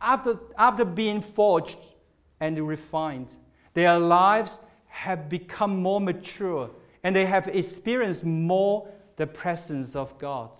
after, 0.00 0.38
after 0.56 0.86
being 0.86 1.20
forged 1.20 1.92
and 2.40 2.66
refined, 2.66 3.36
their 3.78 3.96
lives 3.98 4.58
have 4.88 5.28
become 5.28 5.80
more 5.80 6.00
mature 6.00 6.68
and 7.04 7.14
they 7.14 7.26
have 7.26 7.46
experienced 7.46 8.24
more 8.24 8.88
the 9.16 9.26
presence 9.26 9.94
of 9.94 10.18
God. 10.18 10.50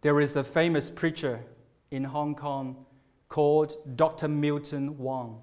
There 0.00 0.18
is 0.20 0.34
a 0.36 0.42
famous 0.42 0.88
preacher 0.88 1.40
in 1.90 2.04
Hong 2.04 2.34
Kong 2.34 2.86
called 3.28 3.76
Dr. 3.94 4.26
Milton 4.26 4.96
Wong, 4.96 5.42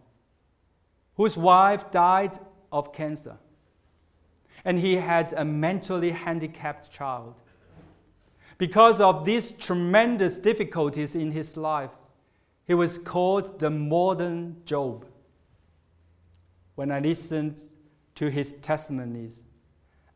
whose 1.16 1.38
wife 1.38 1.92
died 1.92 2.38
of 2.72 2.92
cancer. 2.92 3.38
And 4.66 4.80
he 4.80 4.96
had 4.96 5.34
a 5.34 5.46
mentally 5.46 6.10
handicapped 6.12 6.92
child. 6.92 7.36
Because 8.58 9.00
of 9.00 9.24
these 9.24 9.52
tremendous 9.52 10.40
difficulties 10.40 11.16
in 11.16 11.32
his 11.32 11.56
life, 11.56 11.92
he 12.66 12.74
was 12.74 12.98
called 12.98 13.60
the 13.60 13.70
modern 13.70 14.58
Job. 14.66 15.06
When 16.78 16.92
I 16.92 17.00
listened 17.00 17.60
to 18.14 18.30
his 18.30 18.54
testimonies, 18.54 19.42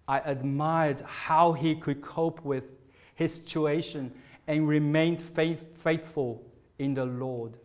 I 0.07 0.19
admired 0.19 1.01
how 1.01 1.53
he 1.53 1.73
could 1.73 2.03
cope 2.03 2.45
with 2.45 2.73
his 3.15 3.33
situation 3.33 4.13
and 4.45 4.67
remain 4.67 5.17
faith, 5.17 5.65
faithful 5.79 6.45
in 6.77 6.93
the 6.93 7.05
Lord. 7.05 7.57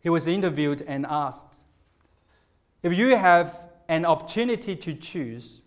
He 0.00 0.08
was 0.08 0.26
interviewed 0.26 0.82
and 0.82 1.06
asked, 1.08 1.58
If 2.82 2.98
you 2.98 3.14
have 3.14 3.60
an 3.86 4.04
opportunity 4.04 4.74
to 4.74 4.94
choose, 4.94 5.60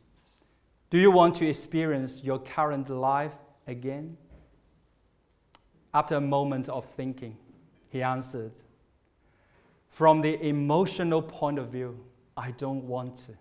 do 0.89 0.97
you 0.97 1.11
want 1.11 1.35
to 1.35 1.47
experience 1.47 2.25
your 2.25 2.39
current 2.39 2.89
life 2.89 3.35
again? 3.67 4.17
After 5.93 6.15
a 6.15 6.21
moment 6.21 6.67
of 6.67 6.83
thinking, 6.83 7.37
he 7.87 8.03
answered, 8.03 8.51
From 9.93 10.21
the 10.21 10.43
emotional 10.43 11.21
point 11.21 11.59
of 11.59 11.67
view, 11.67 12.03
I 12.35 12.49
don't 12.49 12.83
want 12.85 13.15
to, 13.27 13.33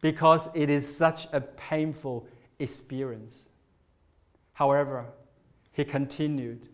because 0.00 0.48
it 0.54 0.70
is 0.70 0.86
such 0.96 1.26
a 1.32 1.40
painful 1.40 2.28
experience. 2.60 3.48
However, 4.52 5.06
he 5.72 5.84
continued, 5.84 6.68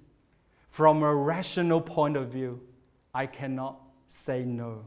From 0.69 1.03
a 1.03 1.15
rational 1.15 1.81
point 1.81 2.19
of 2.19 2.29
view, 2.29 2.61
I 3.15 3.25
cannot 3.25 3.81
say 4.09 4.45
no. 4.45 4.85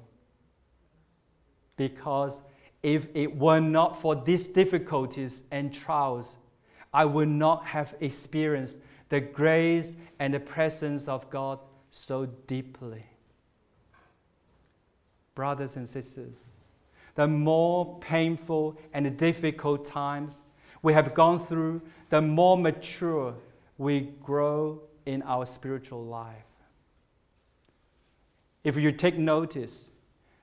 Because 1.75 2.43
if 2.83 3.07
it 3.15 3.35
were 3.35 3.61
not 3.61 3.99
for 3.99 4.15
these 4.15 4.45
difficulties 4.45 5.45
and 5.49 5.73
trials, 5.73 6.37
I 6.93 7.05
would 7.05 7.29
not 7.29 7.65
have 7.65 7.95
experienced 7.99 8.77
the 9.09 9.21
grace 9.21 9.95
and 10.19 10.35
the 10.35 10.39
presence 10.39 11.07
of 11.07 11.31
God 11.31 11.65
so 11.89 12.27
deeply. 12.27 13.07
Brothers 15.35 15.75
and 15.75 15.87
sisters, 15.87 16.53
the 17.15 17.27
more 17.27 17.99
painful 17.99 18.77
and 18.93 19.17
difficult 19.17 19.85
times 19.85 20.41
we 20.81 20.93
have 20.93 21.13
gone 21.13 21.39
through, 21.39 21.81
the 22.09 22.21
more 22.21 22.57
mature 22.57 23.35
we 23.77 24.11
grow 24.21 24.81
in 25.05 25.21
our 25.23 25.45
spiritual 25.45 26.03
life. 26.03 26.45
If 28.63 28.77
you 28.77 28.91
take 28.91 29.17
notice, 29.17 29.89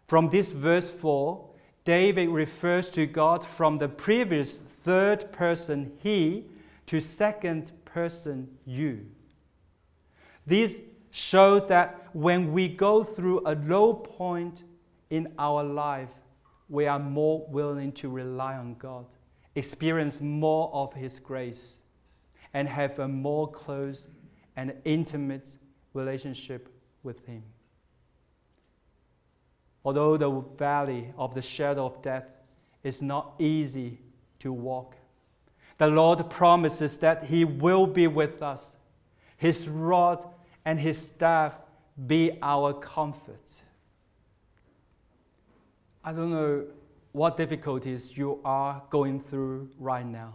from 0.07 0.29
this 0.29 0.53
verse 0.53 0.91
4, 0.91 1.49
David 1.85 2.29
refers 2.29 2.91
to 2.91 3.07
God 3.07 3.45
from 3.45 3.79
the 3.79 3.89
previous 3.89 4.55
third 4.55 5.33
person 5.33 5.93
he 6.03 6.47
to 6.87 7.01
second 7.01 7.73
person 7.85 8.49
you. 8.65 9.07
This 10.47 10.83
shows 11.11 11.69
that 11.69 12.09
when 12.13 12.53
we 12.53 12.69
go 12.69 13.03
through 13.03 13.43
a 13.47 13.55
low 13.55 13.95
point 13.95 14.65
in 15.11 15.33
our 15.39 15.63
life, 15.63 16.09
we 16.69 16.87
are 16.87 16.99
more 16.99 17.45
willing 17.49 17.93
to 17.93 18.09
rely 18.09 18.57
on 18.57 18.75
God, 18.75 19.07
experience 19.57 20.21
more 20.21 20.71
of 20.73 20.95
His 20.95 21.19
grace, 21.19 21.81
and 22.55 22.69
have 22.69 22.99
a 22.99 23.09
more 23.09 23.51
close 23.51 24.09
and 24.57 24.73
intimate 24.85 25.57
relationship 25.93 26.69
with 27.03 27.27
Him. 27.27 27.43
Although 29.85 30.17
the 30.17 30.31
valley 30.57 31.13
of 31.17 31.35
the 31.35 31.43
shadow 31.43 31.87
of 31.87 32.03
death 32.03 32.27
is 32.85 33.03
not 33.03 33.35
easy 33.39 33.99
to 34.39 34.53
walk, 34.53 34.95
the 35.79 35.89
Lord 35.89 36.29
promises 36.31 36.99
that 36.99 37.25
He 37.25 37.45
will 37.45 37.87
be 37.87 38.07
with 38.07 38.43
us. 38.43 38.77
His 39.37 39.67
rod 39.67 40.25
and 40.65 40.79
His 40.79 40.99
staff 40.99 41.59
be 42.07 42.39
our 42.43 42.75
comfort. 42.75 43.63
I 46.03 46.13
don't 46.13 46.31
know 46.31 46.65
what 47.13 47.37
difficulties 47.37 48.17
you 48.17 48.41
are 48.45 48.83
going 48.89 49.21
through 49.21 49.69
right 49.79 50.07
now. 50.07 50.35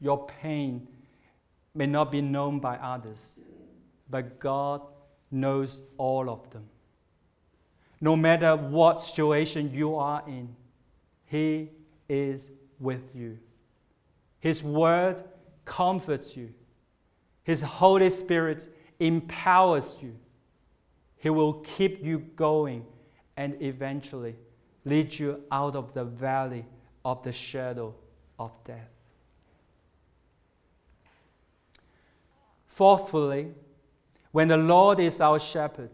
Your 0.00 0.26
pain 0.26 0.86
may 1.74 1.86
not 1.86 2.10
be 2.10 2.20
known 2.20 2.58
by 2.58 2.76
others, 2.76 3.40
but 4.10 4.38
God 4.38 4.82
knows 5.30 5.82
all 5.96 6.28
of 6.28 6.50
them. 6.50 6.64
No 8.00 8.16
matter 8.16 8.56
what 8.56 9.02
situation 9.02 9.72
you 9.72 9.96
are 9.96 10.22
in, 10.26 10.54
He 11.26 11.70
is 12.08 12.50
with 12.78 13.14
you. 13.14 13.38
His 14.40 14.62
word 14.62 15.22
comforts 15.64 16.36
you, 16.36 16.52
His 17.42 17.62
Holy 17.62 18.10
Spirit 18.10 18.68
empowers 19.00 19.96
you. 20.00 20.14
He 21.16 21.30
will 21.30 21.54
keep 21.54 22.04
you 22.04 22.18
going 22.36 22.84
and 23.38 23.56
eventually 23.62 24.34
lead 24.84 25.16
you 25.16 25.40
out 25.52 25.76
of 25.76 25.94
the 25.94 26.04
valley 26.04 26.66
of 27.04 27.22
the 27.22 27.30
shadow 27.32 27.94
of 28.36 28.50
death. 28.64 28.90
Fourthly, 32.66 33.52
when 34.32 34.48
the 34.48 34.56
Lord 34.56 34.98
is 34.98 35.20
our 35.20 35.38
shepherd, 35.38 35.92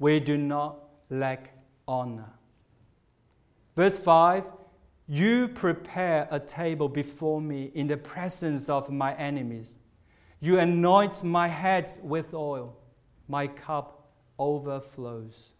we 0.00 0.18
do 0.18 0.36
not 0.36 0.78
lack 1.10 1.52
honor. 1.86 2.32
Verse 3.76 4.00
5 4.00 4.42
You 5.06 5.46
prepare 5.46 6.26
a 6.32 6.40
table 6.40 6.88
before 6.88 7.40
me 7.40 7.70
in 7.72 7.86
the 7.86 7.96
presence 7.96 8.68
of 8.68 8.90
my 8.90 9.14
enemies. 9.14 9.78
You 10.40 10.58
anoint 10.58 11.22
my 11.22 11.46
head 11.46 11.88
with 12.02 12.34
oil, 12.34 12.76
my 13.28 13.46
cup 13.46 14.10
overflows. 14.40 15.52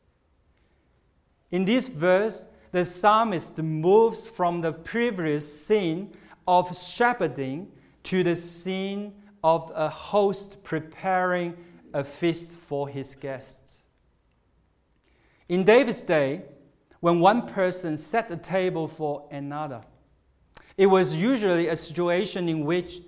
In 1.50 1.64
this 1.64 1.88
verse, 1.88 2.46
the 2.72 2.84
psalmist 2.84 3.58
moves 3.58 4.26
from 4.26 4.61
the 4.61 4.72
previous 4.72 5.66
scene 5.66 6.12
of 6.46 6.76
shepherding 6.76 7.70
to 8.04 8.22
the 8.22 8.37
scene 8.37 9.14
of 9.42 9.72
a 9.74 9.88
host 9.88 10.62
preparing 10.62 11.56
a 11.94 12.04
feast 12.04 12.52
for 12.52 12.88
his 12.88 13.14
guests. 13.14 13.78
In 15.48 15.64
David's 15.64 16.02
day, 16.02 16.42
when 17.00 17.20
one 17.20 17.46
person 17.46 17.96
set 17.96 18.30
a 18.30 18.37
table 18.37 18.88
for 18.88 19.26
another, 19.30 19.82
it 20.76 20.87
was 20.87 21.16
usually 21.16 21.68
a 21.68 21.76
situation 21.76 22.48
in 22.48 22.64
which 22.64 23.00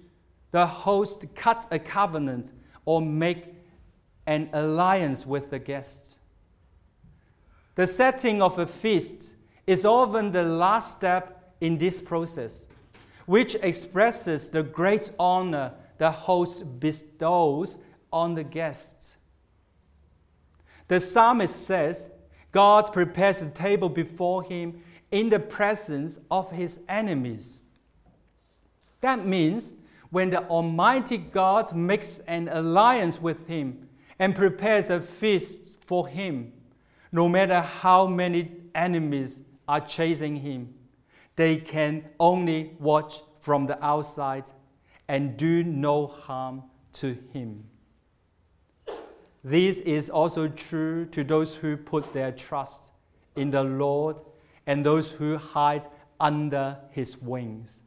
the 0.51 0.67
host 0.67 1.27
cut 1.35 1.67
a 1.71 1.79
covenant 1.79 2.53
or 2.85 3.03
make 3.03 3.55
an 4.27 4.49
alliance 4.53 5.27
with 5.27 5.51
the 5.51 5.59
guest. 5.59 6.17
The 7.81 7.87
setting 7.87 8.43
of 8.43 8.59
a 8.59 8.67
feast 8.67 9.37
is 9.67 9.87
often 9.87 10.33
the 10.33 10.43
last 10.43 10.99
step 10.99 11.55
in 11.63 11.79
this 11.79 11.99
process, 11.99 12.67
which 13.25 13.55
expresses 13.55 14.51
the 14.51 14.63
great 14.63 15.11
honor 15.19 15.73
the 15.97 16.11
host 16.11 16.79
bestows 16.79 17.79
on 18.13 18.35
the 18.35 18.45
guests. 18.45 19.17
The 20.89 21.01
psalmist 21.01 21.67
says, 21.67 22.13
God 22.53 22.93
prepares 22.93 23.41
a 23.41 23.49
table 23.49 23.89
before 23.89 24.43
him 24.43 24.83
in 25.11 25.31
the 25.31 25.41
presence 25.41 26.19
of 26.31 26.51
his 26.51 26.81
enemies. 26.87 27.61
That 29.01 29.27
means 29.27 29.77
when 30.11 30.29
the 30.29 30.47
Almighty 30.49 31.17
God 31.17 31.75
makes 31.75 32.19
an 32.29 32.51
alliance 32.53 33.23
with 33.23 33.47
him 33.47 33.89
and 34.19 34.37
prepares 34.37 34.91
a 34.91 35.01
feast 35.01 35.83
for 35.87 36.07
him, 36.07 36.53
no 37.13 37.29
matter 37.29 37.61
how 37.61 38.07
many 38.07 38.51
enemies 38.75 39.43
are 39.67 39.81
chasing 39.81 40.37
him, 40.37 40.75
they 41.37 41.57
can 41.57 42.05
only 42.19 42.77
watch 42.79 43.23
from 43.41 43.67
the 43.67 43.83
outside 43.85 44.51
and 45.09 45.37
do 45.37 45.63
no 45.65 46.07
harm 46.07 46.63
to 46.93 47.17
him. 47.33 47.65
This 49.43 49.81
is 49.81 50.11
also 50.11 50.49
true 50.49 51.07
to 51.07 51.25
those 51.25 51.57
who 51.57 51.77
put 51.77 52.13
their 52.13 52.31
trust 52.31 52.93
in 53.37 53.51
the 53.51 53.65
Lord 53.65 54.21
and 54.67 54.85
those 54.85 55.11
who 55.11 55.39
hide 55.39 55.87
under 56.21 56.77
his 56.91 57.21
wings. 57.21 57.83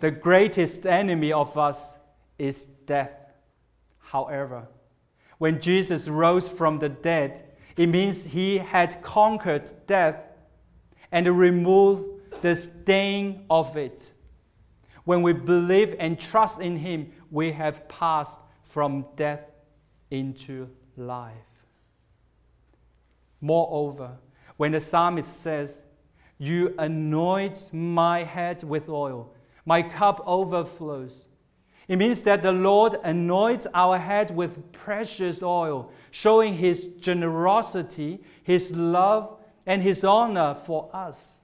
The 0.00 0.10
greatest 0.10 0.86
enemy 0.86 1.32
of 1.32 1.56
us 1.58 1.98
is 2.38 2.64
death. 2.64 3.12
However, 3.98 4.66
when 5.38 5.60
Jesus 5.60 6.08
rose 6.08 6.48
from 6.48 6.78
the 6.78 6.88
dead, 6.88 7.44
it 7.76 7.86
means 7.86 8.24
he 8.24 8.58
had 8.58 9.02
conquered 9.02 9.72
death 9.86 10.24
and 11.10 11.26
removed 11.38 12.42
the 12.42 12.54
stain 12.54 13.44
of 13.48 13.76
it. 13.76 14.12
When 15.04 15.22
we 15.22 15.32
believe 15.32 15.94
and 15.98 16.18
trust 16.18 16.60
in 16.60 16.76
him, 16.76 17.12
we 17.30 17.52
have 17.52 17.88
passed 17.88 18.40
from 18.62 19.06
death 19.16 19.44
into 20.10 20.68
life. 20.96 21.34
Moreover, 23.40 24.18
when 24.56 24.72
the 24.72 24.80
psalmist 24.80 25.40
says, 25.40 25.82
You 26.38 26.74
anoint 26.78 27.72
my 27.72 28.22
head 28.22 28.62
with 28.62 28.88
oil, 28.88 29.34
my 29.64 29.82
cup 29.82 30.22
overflows. 30.26 31.28
It 31.92 31.98
means 31.98 32.22
that 32.22 32.42
the 32.42 32.52
Lord 32.52 32.96
anoints 33.04 33.66
our 33.74 33.98
head 33.98 34.34
with 34.34 34.72
precious 34.72 35.42
oil, 35.42 35.92
showing 36.10 36.54
his 36.54 36.86
generosity, 36.98 38.24
his 38.42 38.74
love, 38.74 39.38
and 39.66 39.82
his 39.82 40.02
honor 40.02 40.54
for 40.54 40.88
us. 40.94 41.42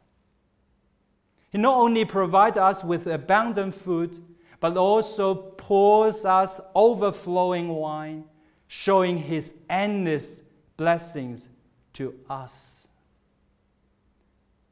He 1.51 1.59
not 1.59 1.77
only 1.77 2.07
provides 2.07 2.57
us 2.57 2.83
with 2.83 3.07
abundant 3.07 3.75
food, 3.75 4.21
but 4.59 4.79
also 4.79 5.35
pours 5.35 6.25
us 6.25 6.63
overflowing 6.75 7.69
wine 7.69 8.25
showing 8.69 9.19
his 9.19 9.59
endless 9.69 10.41
blessings 10.79 11.47
to 11.93 12.15
us. 12.31 12.89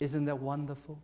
Isn't 0.00 0.24
that 0.24 0.38
wonderful? 0.38 1.02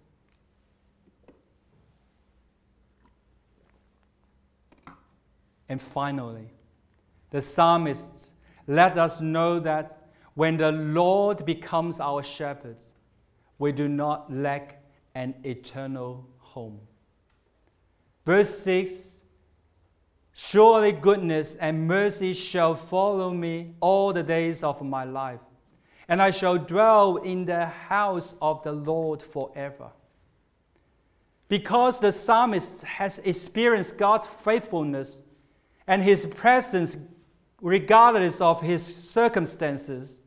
And 5.73 5.81
finally, 5.81 6.51
the 7.31 7.41
psalmists 7.41 8.29
let 8.67 8.99
us 8.99 9.23
know 9.23 9.59
that 9.61 10.11
when 10.35 10.59
the 10.59 10.71
Lord 10.71 11.47
becomes 11.47 11.99
our 11.99 12.23
shepherd, 12.23 12.77
we 13.59 13.73
do 13.73 13.89
not 13.89 14.31
lack 14.31 14.85
an 15.15 15.35
eternal 15.45 16.29
home. 16.41 16.79
Verse 18.27 18.59
6 18.59 19.17
Surely 20.35 20.93
goodness 20.93 21.57
and 21.57 21.89
mercy 21.89 22.35
shall 22.35 22.75
follow 22.75 23.31
me 23.31 23.75
all 23.81 24.13
the 24.13 24.23
days 24.23 24.63
of 24.63 24.83
my 24.83 25.05
life, 25.05 25.41
and 26.07 26.21
I 26.21 26.33
shall 26.33 26.59
dwell 26.59 27.17
in 27.17 27.47
the 27.47 27.65
house 27.65 28.35
of 28.43 28.63
the 28.63 28.73
Lord 28.73 29.23
forever. 29.23 29.89
Because 31.49 31.99
the 31.99 32.13
psalmist 32.13 32.85
has 32.85 33.21
experienced 33.21 33.97
God's 33.97 34.27
faithfulness 34.27 35.23
and 35.87 36.03
his 36.03 36.27
presence 36.27 36.97
regardless 37.61 38.41
of 38.41 38.61
his 38.61 38.85
circumstances, 38.85 40.21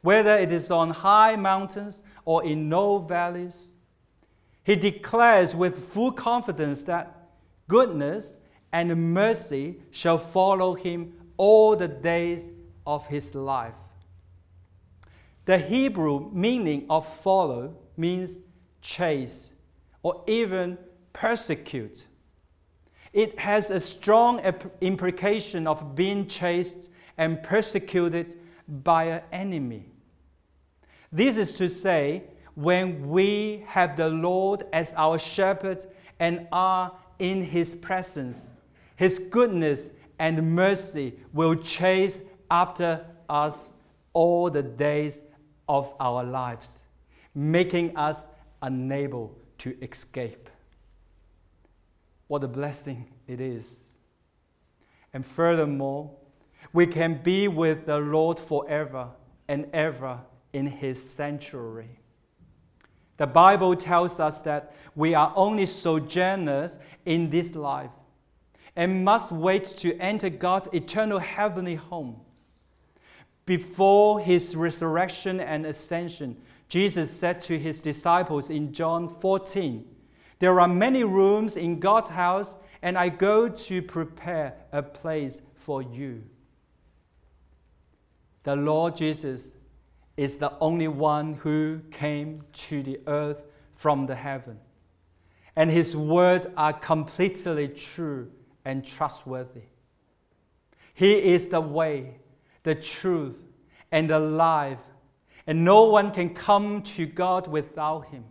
whether 0.00 0.36
it 0.36 0.50
is 0.50 0.70
on 0.70 0.90
high 0.90 1.36
mountains 1.36 2.02
or 2.24 2.42
in 2.44 2.70
low 2.70 2.98
valleys, 2.98 3.72
he 4.64 4.76
declares 4.76 5.54
with 5.54 5.84
full 5.84 6.10
confidence 6.10 6.82
that 6.84 7.28
goodness 7.68 8.36
and 8.72 9.12
mercy 9.12 9.76
shall 9.90 10.18
follow 10.18 10.74
him 10.74 11.12
all 11.36 11.76
the 11.76 11.88
days 11.88 12.50
of 12.86 13.06
his 13.06 13.34
life. 13.34 13.74
The 15.44 15.58
Hebrew 15.58 16.30
meaning 16.32 16.86
of 16.88 17.06
follow 17.06 17.76
means 17.96 18.38
chase 18.80 19.52
or 20.02 20.22
even 20.26 20.78
persecute. 21.12 22.04
It 23.12 23.38
has 23.38 23.70
a 23.70 23.80
strong 23.80 24.40
implication 24.80 25.66
of 25.66 25.94
being 25.96 26.26
chased 26.26 26.90
and 27.18 27.42
persecuted 27.42 28.38
by 28.68 29.04
an 29.04 29.22
enemy. 29.32 29.86
This 31.10 31.36
is 31.36 31.54
to 31.54 31.68
say, 31.68 32.24
when 32.54 33.08
we 33.08 33.64
have 33.66 33.96
the 33.96 34.08
Lord 34.08 34.64
as 34.72 34.92
our 34.96 35.18
shepherd 35.18 35.84
and 36.18 36.46
are 36.52 36.92
in 37.18 37.42
his 37.42 37.74
presence, 37.74 38.52
his 38.96 39.18
goodness 39.18 39.92
and 40.18 40.54
mercy 40.54 41.18
will 41.32 41.54
chase 41.54 42.20
after 42.50 43.06
us 43.28 43.74
all 44.12 44.50
the 44.50 44.62
days 44.62 45.22
of 45.68 45.94
our 45.98 46.22
lives, 46.22 46.80
making 47.34 47.96
us 47.96 48.26
unable 48.60 49.34
to 49.58 49.74
escape. 49.80 50.49
What 52.30 52.44
a 52.44 52.46
blessing 52.46 53.08
it 53.26 53.40
is. 53.40 53.74
And 55.12 55.26
furthermore, 55.26 56.12
we 56.72 56.86
can 56.86 57.20
be 57.24 57.48
with 57.48 57.86
the 57.86 57.98
Lord 57.98 58.38
forever 58.38 59.08
and 59.48 59.66
ever 59.72 60.20
in 60.52 60.68
his 60.68 61.02
sanctuary. 61.02 61.98
The 63.16 63.26
Bible 63.26 63.74
tells 63.74 64.20
us 64.20 64.42
that 64.42 64.76
we 64.94 65.12
are 65.12 65.32
only 65.34 65.66
sojourners 65.66 66.78
in 67.04 67.30
this 67.30 67.56
life 67.56 67.90
and 68.76 69.04
must 69.04 69.32
wait 69.32 69.64
to 69.78 69.98
enter 69.98 70.30
God's 70.30 70.68
eternal 70.72 71.18
heavenly 71.18 71.74
home. 71.74 72.20
Before 73.44 74.20
his 74.20 74.54
resurrection 74.54 75.40
and 75.40 75.66
ascension, 75.66 76.36
Jesus 76.68 77.10
said 77.10 77.40
to 77.40 77.58
his 77.58 77.82
disciples 77.82 78.50
in 78.50 78.72
John 78.72 79.08
14, 79.08 79.84
There 80.40 80.58
are 80.58 80.68
many 80.68 81.04
rooms 81.04 81.56
in 81.56 81.80
God's 81.80 82.08
house, 82.08 82.56
and 82.82 82.98
I 82.98 83.10
go 83.10 83.48
to 83.48 83.82
prepare 83.82 84.54
a 84.72 84.82
place 84.82 85.42
for 85.54 85.82
you. 85.82 86.24
the 88.42 88.56
Lord 88.56 88.96
Jesus 88.96 89.54
is 90.16 90.38
the 90.38 90.52
only 90.60 90.88
one 90.88 91.34
who 91.34 91.80
came 91.90 92.42
to 92.52 92.82
the 92.82 92.98
earth 93.06 93.44
from 93.74 94.06
the 94.06 94.14
heaven. 94.14 94.58
And 95.56 95.70
his 95.70 95.94
words 95.94 96.46
are 96.56 96.72
completely 96.72 97.68
true 97.68 98.30
and 98.64 98.84
trustworthy. 98.84 99.64
He 100.94 101.12
is 101.34 101.48
the 101.48 101.60
way, 101.60 102.16
the 102.62 102.74
truth, 102.74 103.42
and 103.92 104.08
the 104.08 104.18
life, 104.18 104.78
and 105.46 105.64
no 105.64 105.84
one 105.84 106.10
can 106.12 106.34
come 106.34 106.82
to 106.82 107.06
God 107.06 107.46
without 107.46 108.08
him. 108.08 108.24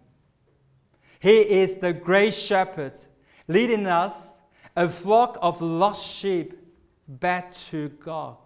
He 1.19 1.39
is 1.39 1.77
the 1.77 1.93
great 1.93 2.33
shepherd, 2.33 2.99
leading 3.47 3.85
us, 3.85 4.39
a 4.75 4.87
flock 4.87 5.37
of 5.41 5.61
lost 5.61 6.05
sheep, 6.07 6.55
back 7.07 7.51
to 7.51 7.89
God. 7.89 8.37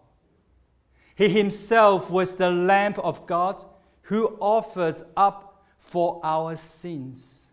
He 1.16 1.30
himself 1.30 2.10
was 2.10 2.36
the 2.36 2.50
Lamb 2.50 2.96
of 2.98 3.28
God 3.28 3.64
who 4.04 4.38
offered 4.40 5.02
up 5.16 5.66
for 5.78 6.20
our 6.24 6.56
sins. 6.56 7.48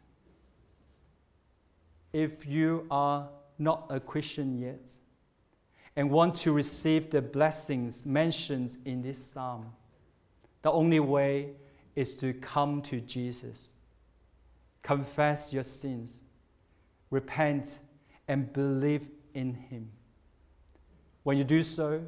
If 2.12 2.46
you 2.46 2.86
are 2.90 3.28
not 3.58 3.86
a 3.90 4.00
Christian 4.00 4.58
yet 4.58 4.96
and 5.96 6.10
want 6.10 6.34
to 6.36 6.52
receive 6.52 7.10
the 7.10 7.20
blessings 7.20 8.06
mentioned 8.06 8.78
in 8.84 9.02
this 9.02 9.22
psalm, 9.24 9.66
the 10.62 10.72
only 10.72 11.00
way 11.00 11.50
is 11.94 12.14
to 12.16 12.32
come 12.32 12.80
to 12.82 13.00
Jesus, 13.00 13.72
confess 14.82 15.52
your 15.52 15.62
sins, 15.62 16.20
repent, 17.10 17.78
and 18.28 18.52
believe 18.52 19.08
in 19.34 19.54
Him. 19.54 19.90
When 21.22 21.36
you 21.36 21.44
do 21.44 21.62
so, 21.62 22.02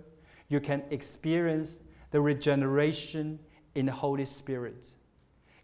you 0.49 0.61
can 0.61 0.83
experience 0.91 1.81
the 2.11 2.21
regeneration 2.21 3.39
in 3.75 3.87
the 3.87 3.93
Holy 3.93 4.25
Spirit, 4.25 4.89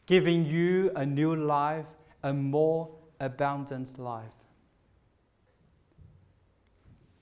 giving 0.06 0.46
you 0.46 0.90
a 0.96 1.04
new 1.04 1.36
life, 1.36 1.86
a 2.22 2.32
more 2.32 2.90
abundant 3.20 3.98
life. 3.98 4.24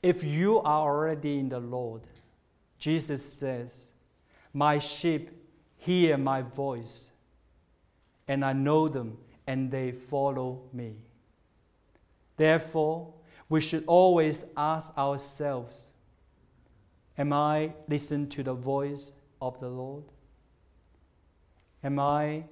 If 0.02 0.22
you 0.22 0.60
are 0.60 0.82
already 0.82 1.38
in 1.38 1.48
the 1.48 1.58
Lord, 1.58 2.02
Jesus 2.78 3.24
says, 3.24 3.88
My 4.52 4.78
sheep 4.78 5.30
hear 5.76 6.16
my 6.16 6.42
voice, 6.42 7.10
and 8.28 8.44
I 8.44 8.52
know 8.52 8.86
them, 8.88 9.18
and 9.46 9.70
they 9.70 9.92
follow 9.92 10.62
me. 10.72 10.96
Therefore, 12.36 13.14
we 13.48 13.60
should 13.60 13.84
always 13.86 14.44
ask 14.56 14.96
ourselves 14.98 15.88
Am 17.18 17.32
I 17.32 17.72
listening 17.88 18.28
to 18.30 18.42
the 18.42 18.52
voice 18.52 19.12
of 19.40 19.58
the 19.58 19.68
Lord? 19.68 20.04
Am 21.82 21.98
I 21.98 22.44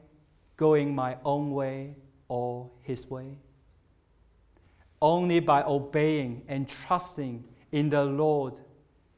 going 0.57 0.95
my 0.95 1.17
own 1.25 1.51
way 1.51 1.97
or 2.29 2.71
His 2.83 3.11
way? 3.11 3.37
Only 5.03 5.41
by 5.41 5.63
obeying 5.65 6.43
and 6.49 6.67
trusting 6.67 7.45
in 7.73 7.91
the 7.91 8.05
Lord 8.05 8.55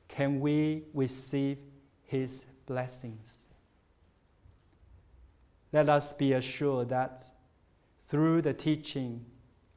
can 0.08 0.40
we 0.40 0.82
receive 0.94 1.58
His 2.04 2.44
blessings. 2.66 3.44
Let 5.72 5.88
us 5.88 6.12
be 6.12 6.32
assured 6.32 6.88
that 6.88 7.24
through 8.08 8.42
the 8.42 8.52
teaching 8.52 9.24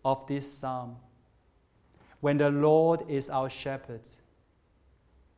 of 0.05 0.25
this 0.27 0.51
psalm, 0.51 0.97
when 2.19 2.37
the 2.37 2.49
Lord 2.49 3.03
is 3.07 3.29
our 3.29 3.49
shepherd, 3.49 4.01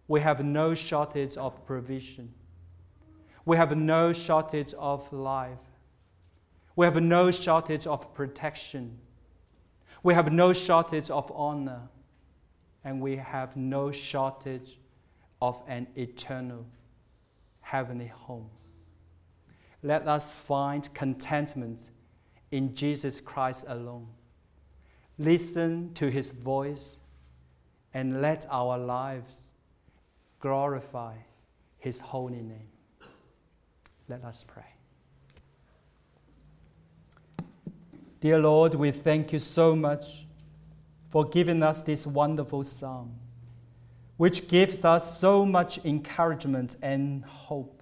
we 0.08 0.20
have 0.22 0.44
no 0.44 0.76
shortage 0.76 1.38
of 1.38 1.66
provision. 1.66 2.34
We 3.46 3.58
have 3.58 3.76
no 3.78 4.14
shortage 4.14 4.74
of 4.74 5.12
life. 5.14 5.58
We 6.76 6.86
have 6.86 7.02
no 7.02 7.32
shortage 7.32 7.88
of 7.88 8.14
protection. 8.14 9.00
We 10.04 10.14
have 10.14 10.32
no 10.32 10.54
shortage 10.54 11.10
of 11.10 11.32
honor. 11.34 11.82
And 12.84 13.00
we 13.00 13.16
have 13.16 13.56
no 13.56 13.92
shortage 13.92 14.80
of 15.42 15.62
an 15.68 15.88
eternal 15.96 16.66
heavenly 17.62 18.08
home. 18.08 18.50
Let 19.84 20.08
us 20.08 20.32
find 20.32 20.94
contentment 20.94 21.90
in 22.52 22.76
Jesus 22.76 23.20
Christ 23.20 23.66
alone. 23.68 24.08
Listen 25.18 25.94
to 25.96 26.10
his 26.10 26.32
voice 26.32 27.00
and 27.94 28.22
let 28.22 28.46
our 28.50 28.78
lives 28.78 29.50
glorify 30.40 31.16
his 31.78 32.00
holy 32.00 32.42
name. 32.42 32.70
Let 34.08 34.24
us 34.24 34.46
pray. 34.48 34.64
Dear 38.20 38.40
Lord, 38.40 38.76
we 38.76 38.92
thank 38.92 39.34
you 39.34 39.40
so 39.40 39.76
much 39.76 40.28
for 41.10 41.26
giving 41.26 41.64
us 41.64 41.82
this 41.82 42.06
wonderful 42.06 42.64
psalm, 42.64 43.16
which 44.18 44.48
gives 44.48 44.86
us 44.86 45.20
so 45.20 45.46
much 45.46 45.84
encouragement 45.86 46.76
and 46.82 47.26
hope. 47.26 47.81